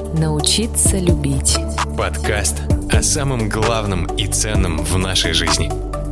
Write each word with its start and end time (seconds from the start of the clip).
Научиться 0.00 0.96
любить. 0.98 1.56
Подкаст 1.96 2.54
о 2.90 3.02
самом 3.02 3.48
главном 3.48 4.06
и 4.16 4.28
ценном 4.28 4.78
в 4.78 4.96
нашей 4.96 5.32
жизни. 5.32 5.70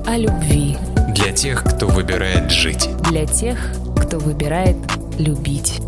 О 0.09 0.17
любви. 0.17 0.77
Для 1.14 1.32
тех, 1.32 1.62
кто 1.62 1.87
выбирает 1.87 2.51
жить. 2.51 2.88
Для 3.03 3.27
тех, 3.27 3.59
кто 4.03 4.19
выбирает 4.19 4.77
любить. 5.19 5.80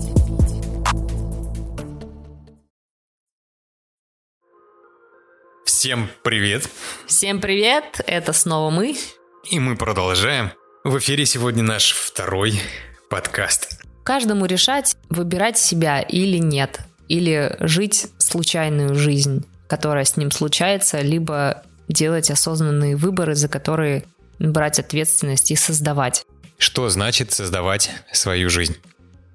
Всем 5.65 6.08
привет! 6.22 6.69
Всем 7.06 7.40
привет! 7.40 8.01
Это 8.06 8.33
снова 8.33 8.71
мы. 8.71 8.96
И 9.51 9.58
мы 9.58 9.76
продолжаем. 9.76 10.53
В 10.85 10.99
эфире 10.99 11.26
сегодня 11.26 11.65
наш 11.65 11.92
второй 11.92 12.60
подкаст. 13.10 13.83
Каждому 14.04 14.46
решать, 14.46 14.96
выбирать 15.10 15.58
себя 15.58 16.01
или 16.01 16.38
нет. 16.38 16.80
Или 17.09 17.56
жить 17.61 18.09
случайную 18.19 18.95
жизнь, 18.95 19.45
которая 19.66 20.05
с 20.05 20.16
ним 20.16 20.30
случается, 20.30 21.01
либо 21.01 21.62
делать 21.89 22.30
осознанные 22.30 22.97
выборы, 22.97 23.35
за 23.35 23.49
которые 23.49 24.05
брать 24.39 24.79
ответственность 24.79 25.51
и 25.51 25.57
создавать. 25.57 26.25
Что 26.59 26.89
значит 26.89 27.33
создавать 27.33 27.91
свою 28.13 28.51
жизнь? 28.51 28.77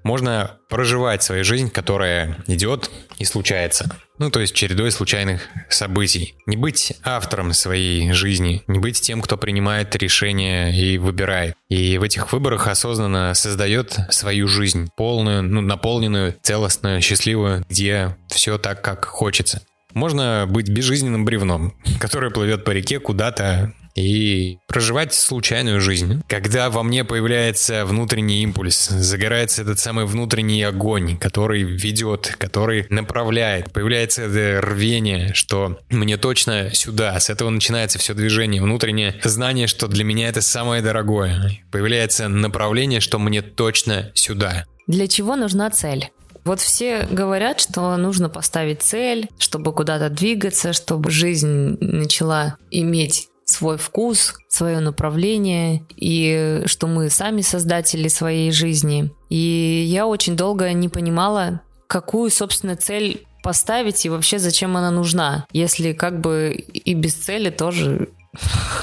Можно 0.04 0.58
проживать 0.68 1.22
свою 1.22 1.44
жизнь, 1.44 1.70
которая 1.70 2.36
идет 2.46 2.90
и 3.18 3.24
случается. 3.24 3.96
Ну, 4.18 4.30
то 4.30 4.40
есть 4.40 4.54
чередой 4.54 4.92
случайных 4.92 5.48
событий. 5.68 6.36
Не 6.46 6.56
быть 6.56 6.92
автором 7.02 7.52
своей 7.52 8.12
жизни, 8.12 8.62
не 8.68 8.78
быть 8.78 9.00
тем, 9.00 9.20
кто 9.22 9.36
принимает 9.36 9.96
решения 9.96 10.70
и 10.70 10.98
выбирает. 10.98 11.56
И 11.68 11.98
в 11.98 12.02
этих 12.02 12.32
выборах 12.32 12.68
осознанно 12.68 13.34
создает 13.34 13.96
свою 14.10 14.46
жизнь, 14.46 14.88
полную, 14.96 15.42
ну, 15.42 15.62
наполненную, 15.62 16.36
целостную, 16.42 17.00
счастливую, 17.00 17.64
где 17.68 18.16
все 18.28 18.58
так, 18.58 18.82
как 18.82 19.06
хочется. 19.06 19.62
Можно 19.94 20.46
быть 20.48 20.68
безжизненным 20.68 21.24
бревном, 21.24 21.74
которое 22.00 22.30
плывет 22.30 22.64
по 22.64 22.70
реке 22.70 23.00
куда-то 23.00 23.72
и 23.94 24.58
проживать 24.66 25.14
случайную 25.14 25.80
жизнь. 25.80 26.22
Когда 26.28 26.70
во 26.70 26.82
мне 26.82 27.04
появляется 27.04 27.84
внутренний 27.84 28.42
импульс, 28.42 28.88
загорается 28.88 29.62
этот 29.62 29.78
самый 29.78 30.04
внутренний 30.04 30.62
огонь, 30.62 31.16
который 31.16 31.62
ведет, 31.62 32.34
который 32.38 32.86
направляет, 32.90 33.72
появляется 33.72 34.22
это 34.22 34.60
рвение, 34.60 35.32
что 35.34 35.78
мне 35.90 36.16
точно 36.16 36.74
сюда, 36.74 37.18
с 37.18 37.30
этого 37.30 37.50
начинается 37.50 37.98
все 37.98 38.14
движение, 38.14 38.60
внутреннее 38.60 39.14
знание, 39.22 39.66
что 39.66 39.86
для 39.86 40.04
меня 40.04 40.28
это 40.28 40.42
самое 40.42 40.82
дорогое. 40.82 41.60
Появляется 41.70 42.28
направление, 42.28 43.00
что 43.00 43.18
мне 43.18 43.42
точно 43.42 44.10
сюда. 44.14 44.64
Для 44.86 45.08
чего 45.08 45.36
нужна 45.36 45.70
цель? 45.70 46.10
Вот 46.44 46.60
все 46.60 47.06
говорят, 47.10 47.60
что 47.60 47.96
нужно 47.96 48.28
поставить 48.28 48.82
цель, 48.82 49.28
чтобы 49.38 49.72
куда-то 49.72 50.10
двигаться, 50.10 50.72
чтобы 50.72 51.10
жизнь 51.10 51.78
начала 51.80 52.56
иметь 52.70 53.28
свой 53.46 53.76
вкус, 53.78 54.34
свое 54.48 54.80
направление, 54.80 55.86
и 55.96 56.62
что 56.66 56.86
мы 56.86 57.10
сами 57.10 57.40
создатели 57.40 58.08
своей 58.08 58.50
жизни. 58.52 59.10
И 59.30 59.84
я 59.86 60.06
очень 60.06 60.36
долго 60.36 60.72
не 60.72 60.88
понимала, 60.88 61.60
какую, 61.86 62.30
собственно, 62.30 62.76
цель 62.76 63.26
поставить 63.42 64.04
и 64.06 64.08
вообще 64.08 64.38
зачем 64.38 64.76
она 64.76 64.90
нужна, 64.90 65.46
если 65.52 65.92
как 65.92 66.20
бы 66.20 66.52
и 66.52 66.94
без 66.94 67.14
цели 67.14 67.50
тоже 67.50 68.08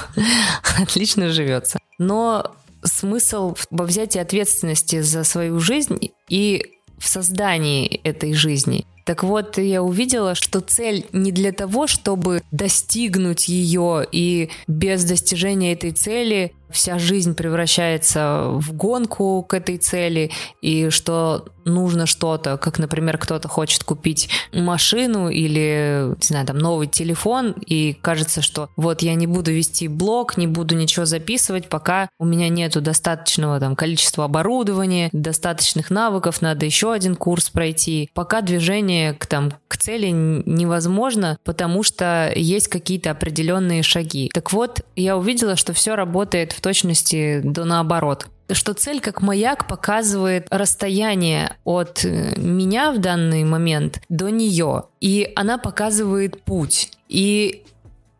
отлично 0.80 1.30
живется. 1.30 1.78
Но 1.98 2.54
смысл 2.84 3.56
во 3.70 3.84
взятии 3.84 4.20
ответственности 4.20 5.00
за 5.00 5.24
свою 5.24 5.58
жизнь 5.58 6.12
и 6.28 6.64
в 7.02 7.08
создании 7.08 8.00
этой 8.04 8.32
жизни. 8.32 8.86
Так 9.04 9.24
вот, 9.24 9.58
я 9.58 9.82
увидела, 9.82 10.36
что 10.36 10.60
цель 10.60 11.04
не 11.12 11.32
для 11.32 11.50
того, 11.50 11.88
чтобы 11.88 12.42
достигнуть 12.52 13.48
ее, 13.48 14.06
и 14.12 14.50
без 14.68 15.02
достижения 15.04 15.72
этой 15.72 15.90
цели 15.90 16.52
вся 16.72 16.98
жизнь 16.98 17.34
превращается 17.34 18.48
в 18.52 18.72
гонку 18.72 19.42
к 19.42 19.54
этой 19.54 19.78
цели, 19.78 20.30
и 20.60 20.90
что 20.90 21.46
нужно 21.64 22.06
что-то, 22.06 22.56
как, 22.56 22.78
например, 22.78 23.18
кто-то 23.18 23.48
хочет 23.48 23.84
купить 23.84 24.28
машину 24.52 25.28
или, 25.28 26.14
не 26.18 26.26
знаю, 26.26 26.46
там, 26.46 26.58
новый 26.58 26.86
телефон, 26.86 27.54
и 27.66 27.96
кажется, 28.00 28.42
что 28.42 28.68
вот 28.76 29.02
я 29.02 29.14
не 29.14 29.26
буду 29.26 29.52
вести 29.52 29.88
блог, 29.88 30.36
не 30.36 30.46
буду 30.46 30.74
ничего 30.74 31.04
записывать, 31.04 31.68
пока 31.68 32.08
у 32.18 32.24
меня 32.24 32.48
нету 32.48 32.80
достаточного 32.80 33.60
там 33.60 33.76
количества 33.76 34.24
оборудования, 34.24 35.08
достаточных 35.12 35.90
навыков, 35.90 36.42
надо 36.42 36.66
еще 36.66 36.92
один 36.92 37.14
курс 37.14 37.50
пройти, 37.50 38.10
пока 38.14 38.40
движение 38.40 39.14
к, 39.14 39.26
там, 39.26 39.52
к 39.68 39.76
цели 39.76 40.08
невозможно, 40.10 41.38
потому 41.44 41.82
что 41.82 42.32
есть 42.34 42.68
какие-то 42.68 43.10
определенные 43.10 43.82
шаги. 43.82 44.30
Так 44.32 44.52
вот, 44.52 44.80
я 44.96 45.16
увидела, 45.16 45.56
что 45.56 45.72
все 45.72 45.94
работает 45.94 46.52
в 46.52 46.60
точности 46.62 47.40
до 47.44 47.64
наоборот 47.64 48.28
что 48.54 48.74
цель 48.74 49.00
как 49.00 49.22
маяк 49.22 49.66
показывает 49.66 50.46
расстояние 50.50 51.56
от 51.64 52.04
э, 52.04 52.34
меня 52.36 52.92
в 52.92 52.98
данный 52.98 53.44
момент 53.44 54.00
до 54.08 54.28
нее, 54.28 54.84
и 55.00 55.32
она 55.36 55.58
показывает 55.58 56.42
путь. 56.42 56.90
И 57.08 57.64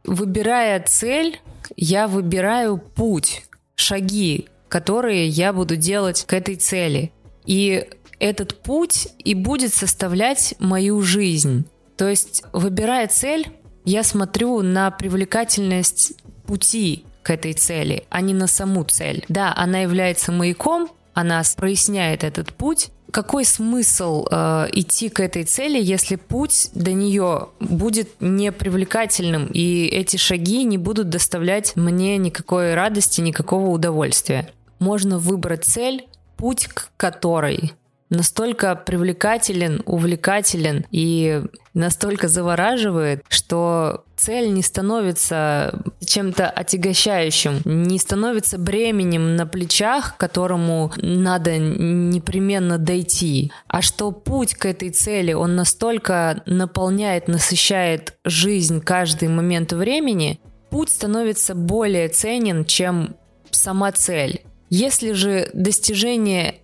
выбирая 0.05 0.83
цель, 0.87 1.41
я 1.77 2.09
выбираю 2.09 2.79
путь, 2.79 3.45
шаги, 3.75 4.49
которые 4.69 5.29
я 5.29 5.53
буду 5.53 5.77
делать 5.77 6.25
к 6.27 6.33
этой 6.33 6.57
цели. 6.57 7.13
И 7.45 7.89
этот 8.19 8.55
путь 8.63 9.09
и 9.19 9.35
будет 9.35 9.75
составлять 9.75 10.55
мою 10.59 11.03
жизнь. 11.03 11.65
То 11.97 12.09
есть, 12.09 12.43
выбирая 12.53 13.09
цель, 13.09 13.49
я 13.85 14.03
смотрю 14.03 14.63
на 14.63 14.91
привлекательность 14.91 16.15
пути, 16.47 17.05
к 17.22 17.31
этой 17.31 17.53
цели, 17.53 18.05
а 18.10 18.21
не 18.21 18.34
на 18.34 18.47
саму 18.47 18.84
цель. 18.84 19.25
Да, 19.28 19.53
она 19.56 19.81
является 19.81 20.33
маяком, 20.33 20.88
она 21.15 21.43
проясняет 21.56 22.25
этот 22.25 22.53
путь. 22.53 22.91
Какой 23.10 23.44
смысл 23.44 24.27
э, 24.31 24.69
идти 24.72 25.10
к 25.10 25.21
этой 25.21 25.44
цели, 25.44 25.78
если 25.82 26.16
путь 26.16 26.71
до 26.75 26.93
нее 26.93 27.49
будет 27.61 28.09
непривлекательным, 28.21 29.49
и 29.53 29.84
эти 29.87 30.16
шаги 30.16 30.65
не 30.65 30.78
будут 30.78 31.11
доставлять 31.11 31.77
мне 31.77 32.16
никакой 32.16 32.75
радости, 32.75 33.21
никакого 33.21 33.69
удовольствия? 33.69 34.49
Можно 34.78 35.19
выбрать 35.19 35.65
цель, 35.65 36.06
путь 36.38 36.69
к 36.69 36.91
которой 36.97 37.75
настолько 38.12 38.77
привлекателен, 38.77 39.83
увлекателен 39.87 40.84
и 40.91 41.43
настолько 41.75 42.28
завораживает, 42.28 43.25
что 43.28 44.05
цель 44.17 44.53
не 44.53 44.62
становится 44.62 45.83
чем-то 46.05 46.49
отягощающим, 46.49 47.62
не 47.65 47.99
становится 47.99 48.59
бременем 48.59 49.37
на 49.37 49.47
плечах, 49.47 50.17
к 50.17 50.21
которому 50.21 50.93
надо 50.97 51.59
непременно 51.59 52.78
дойти, 52.78 53.50
а 53.67 53.81
что 53.81 54.12
путь 54.12 54.55
к 54.55 54.67
этой 54.67 54.91
цели, 54.91 55.33
он 55.33 55.56
настолько 55.56 56.43
наполняет, 56.44 57.29
насыщает 57.29 58.15
жизнь 58.25 58.81
каждый 58.81 59.29
момент 59.29 59.73
времени, 59.73 60.41
путь 60.71 60.91
становится 60.91 61.55
более 61.55 62.09
ценен, 62.09 62.67
чем 62.67 63.17
сама 63.50 63.93
цель. 63.93 64.43
Если 64.69 65.12
же 65.12 65.50
достижение 65.53 66.62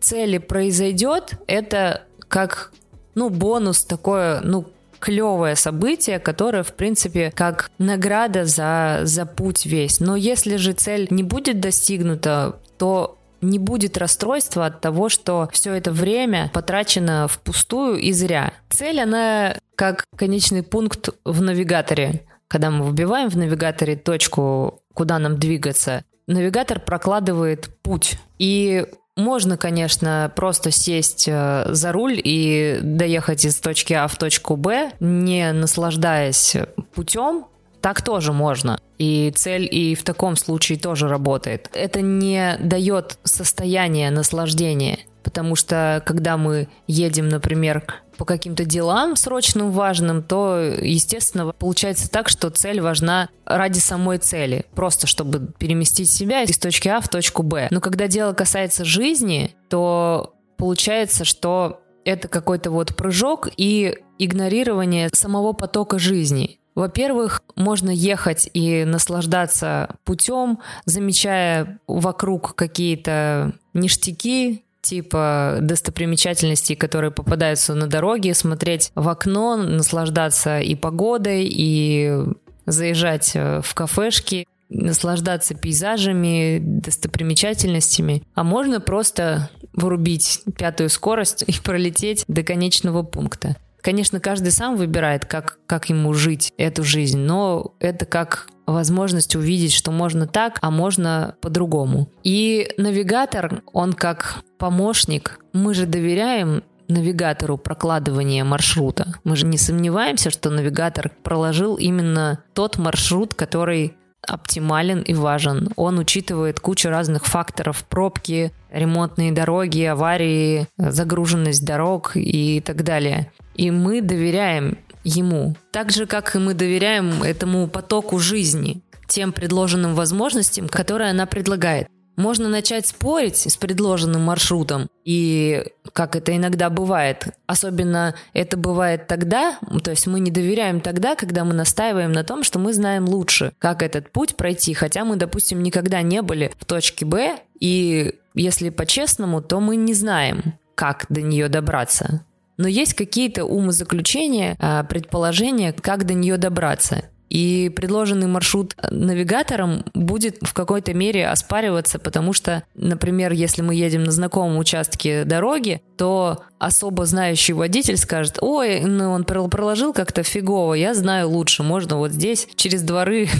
цели 0.00 0.38
произойдет, 0.38 1.32
это 1.46 2.04
как, 2.28 2.72
ну, 3.14 3.28
бонус 3.28 3.84
такое, 3.84 4.40
ну, 4.40 4.66
клевое 5.00 5.56
событие, 5.56 6.18
которое, 6.18 6.62
в 6.62 6.74
принципе, 6.74 7.32
как 7.34 7.70
награда 7.78 8.44
за, 8.44 9.00
за 9.04 9.26
путь 9.26 9.66
весь. 9.66 9.98
Но 9.98 10.14
если 10.14 10.56
же 10.56 10.72
цель 10.72 11.08
не 11.10 11.22
будет 11.22 11.60
достигнута, 11.60 12.60
то 12.78 13.18
не 13.40 13.58
будет 13.58 13.96
расстройства 13.96 14.66
от 14.66 14.80
того, 14.80 15.08
что 15.08 15.48
все 15.52 15.72
это 15.74 15.90
время 15.90 16.50
потрачено 16.52 17.26
впустую 17.26 17.98
и 17.98 18.12
зря. 18.12 18.52
Цель, 18.68 19.00
она 19.00 19.56
как 19.74 20.04
конечный 20.16 20.62
пункт 20.62 21.08
в 21.24 21.40
навигаторе. 21.40 22.26
Когда 22.48 22.70
мы 22.70 22.90
вбиваем 22.90 23.30
в 23.30 23.36
навигаторе 23.36 23.96
точку, 23.96 24.82
куда 24.92 25.18
нам 25.18 25.38
двигаться, 25.38 26.04
навигатор 26.26 26.80
прокладывает 26.80 27.70
путь. 27.82 28.18
И 28.38 28.86
можно, 29.20 29.56
конечно, 29.56 30.32
просто 30.34 30.70
сесть 30.70 31.28
э, 31.28 31.66
за 31.68 31.92
руль 31.92 32.20
и 32.22 32.80
доехать 32.82 33.44
из 33.44 33.56
точки 33.60 33.92
А 33.92 34.08
в 34.08 34.16
точку 34.16 34.56
Б, 34.56 34.92
не 35.00 35.52
наслаждаясь 35.52 36.56
путем, 36.94 37.46
так 37.80 38.02
тоже 38.02 38.32
можно. 38.32 38.80
И 38.98 39.32
цель 39.34 39.68
и 39.70 39.94
в 39.94 40.02
таком 40.02 40.36
случае 40.36 40.78
тоже 40.78 41.08
работает. 41.08 41.70
Это 41.72 42.00
не 42.00 42.56
дает 42.60 43.18
состояние 43.24 44.10
наслаждения. 44.10 44.98
Потому 45.22 45.56
что 45.56 46.02
когда 46.04 46.36
мы 46.36 46.68
едем, 46.86 47.28
например, 47.28 47.84
по 48.20 48.26
каким-то 48.26 48.66
делам 48.66 49.16
срочным, 49.16 49.70
важным, 49.70 50.22
то, 50.22 50.60
естественно, 50.60 51.54
получается 51.54 52.10
так, 52.10 52.28
что 52.28 52.50
цель 52.50 52.82
важна 52.82 53.30
ради 53.46 53.78
самой 53.78 54.18
цели, 54.18 54.66
просто 54.74 55.06
чтобы 55.06 55.54
переместить 55.58 56.10
себя 56.10 56.42
из 56.42 56.58
точки 56.58 56.88
А 56.88 57.00
в 57.00 57.08
точку 57.08 57.42
Б. 57.42 57.68
Но 57.70 57.80
когда 57.80 58.08
дело 58.08 58.34
касается 58.34 58.84
жизни, 58.84 59.56
то 59.70 60.34
получается, 60.58 61.24
что 61.24 61.80
это 62.04 62.28
какой-то 62.28 62.70
вот 62.70 62.94
прыжок 62.94 63.48
и 63.56 63.96
игнорирование 64.18 65.08
самого 65.14 65.54
потока 65.54 65.98
жизни. 65.98 66.60
Во-первых, 66.74 67.42
можно 67.56 67.88
ехать 67.88 68.50
и 68.52 68.84
наслаждаться 68.84 69.96
путем, 70.04 70.58
замечая 70.84 71.80
вокруг 71.86 72.54
какие-то 72.54 73.54
ништяки, 73.72 74.66
типа 74.82 75.58
достопримечательностей, 75.60 76.76
которые 76.76 77.10
попадаются 77.10 77.74
на 77.74 77.86
дороге, 77.86 78.34
смотреть 78.34 78.90
в 78.94 79.08
окно, 79.08 79.56
наслаждаться 79.56 80.60
и 80.60 80.74
погодой, 80.74 81.46
и 81.50 82.24
заезжать 82.66 83.32
э, 83.34 83.60
в 83.62 83.74
кафешки, 83.74 84.46
наслаждаться 84.68 85.54
пейзажами, 85.54 86.58
достопримечательностями. 86.60 88.22
А 88.34 88.44
можно 88.44 88.80
просто 88.80 89.50
вырубить 89.74 90.42
пятую 90.56 90.88
скорость 90.88 91.42
и 91.46 91.52
пролететь 91.60 92.24
до 92.28 92.42
конечного 92.42 93.02
пункта. 93.02 93.56
Конечно, 93.82 94.20
каждый 94.20 94.52
сам 94.52 94.76
выбирает, 94.76 95.24
как, 95.24 95.58
как 95.66 95.88
ему 95.88 96.12
жить 96.12 96.52
эту 96.56 96.84
жизнь, 96.84 97.18
но 97.18 97.74
это 97.80 98.04
как 98.04 98.48
возможность 98.72 99.36
увидеть, 99.36 99.72
что 99.72 99.90
можно 99.90 100.26
так, 100.26 100.58
а 100.60 100.70
можно 100.70 101.34
по-другому. 101.40 102.08
И 102.22 102.72
навигатор, 102.76 103.62
он 103.72 103.92
как 103.92 104.42
помощник, 104.58 105.40
мы 105.52 105.74
же 105.74 105.86
доверяем 105.86 106.62
навигатору 106.88 107.56
прокладывания 107.56 108.44
маршрута. 108.44 109.14
Мы 109.24 109.36
же 109.36 109.46
не 109.46 109.58
сомневаемся, 109.58 110.30
что 110.30 110.50
навигатор 110.50 111.12
проложил 111.22 111.76
именно 111.76 112.42
тот 112.52 112.78
маршрут, 112.78 113.34
который 113.34 113.94
оптимален 114.26 115.00
и 115.00 115.14
важен. 115.14 115.70
Он 115.76 115.98
учитывает 115.98 116.60
кучу 116.60 116.88
разных 116.88 117.24
факторов, 117.24 117.84
пробки, 117.88 118.52
ремонтные 118.70 119.32
дороги, 119.32 119.82
аварии, 119.82 120.68
загруженность 120.76 121.64
дорог 121.64 122.12
и 122.14 122.60
так 122.60 122.84
далее. 122.84 123.32
И 123.54 123.70
мы 123.70 124.02
доверяем 124.02 124.78
ему. 125.04 125.56
Так 125.72 125.90
же, 125.90 126.06
как 126.06 126.34
и 126.34 126.38
мы 126.38 126.54
доверяем 126.54 127.22
этому 127.22 127.68
потоку 127.68 128.18
жизни, 128.18 128.82
тем 129.08 129.32
предложенным 129.32 129.94
возможностям, 129.94 130.68
которые 130.68 131.10
она 131.10 131.26
предлагает. 131.26 131.88
Можно 132.16 132.48
начать 132.50 132.86
спорить 132.86 133.50
с 133.50 133.56
предложенным 133.56 134.22
маршрутом, 134.22 134.88
и 135.04 135.64
как 135.94 136.16
это 136.16 136.36
иногда 136.36 136.68
бывает, 136.68 137.28
особенно 137.46 138.14
это 138.34 138.58
бывает 138.58 139.06
тогда, 139.06 139.58
то 139.82 139.90
есть 139.90 140.06
мы 140.06 140.20
не 140.20 140.30
доверяем 140.30 140.82
тогда, 140.82 141.14
когда 141.14 141.44
мы 141.44 141.54
настаиваем 141.54 142.12
на 142.12 142.22
том, 142.22 142.42
что 142.42 142.58
мы 142.58 142.74
знаем 142.74 143.08
лучше, 143.08 143.52
как 143.58 143.82
этот 143.82 144.12
путь 144.12 144.36
пройти, 144.36 144.74
хотя 144.74 145.06
мы, 145.06 145.16
допустим, 145.16 145.62
никогда 145.62 146.02
не 146.02 146.20
были 146.20 146.52
в 146.58 146.66
точке 146.66 147.06
Б, 147.06 147.38
и 147.58 148.16
если 148.34 148.68
по-честному, 148.68 149.40
то 149.40 149.58
мы 149.60 149.76
не 149.76 149.94
знаем, 149.94 150.54
как 150.74 151.06
до 151.08 151.22
нее 151.22 151.48
добраться. 151.48 152.24
Но 152.60 152.68
есть 152.68 152.92
какие-то 152.92 153.46
умозаключения, 153.46 154.54
а, 154.58 154.84
предположения, 154.84 155.72
как 155.72 156.04
до 156.04 156.12
нее 156.12 156.36
добраться. 156.36 157.04
И 157.30 157.72
предложенный 157.74 158.26
маршрут 158.26 158.74
навигатором 158.90 159.82
будет 159.94 160.36
в 160.42 160.52
какой-то 160.52 160.92
мере 160.92 161.26
оспариваться, 161.26 161.98
потому 161.98 162.34
что, 162.34 162.64
например, 162.74 163.32
если 163.32 163.62
мы 163.62 163.74
едем 163.74 164.04
на 164.04 164.12
знакомом 164.12 164.58
участке 164.58 165.24
дороги, 165.24 165.80
то 165.96 166.42
особо 166.58 167.06
знающий 167.06 167.54
водитель 167.54 167.96
скажет, 167.96 168.36
ой, 168.42 168.80
ну 168.80 169.10
он 169.10 169.24
проложил 169.24 169.94
как-то 169.94 170.22
фигово, 170.22 170.74
я 170.74 170.92
знаю 170.92 171.30
лучше, 171.30 171.62
можно 171.62 171.96
вот 171.96 172.10
здесь 172.10 172.46
через 172.56 172.82
дворы 172.82 173.30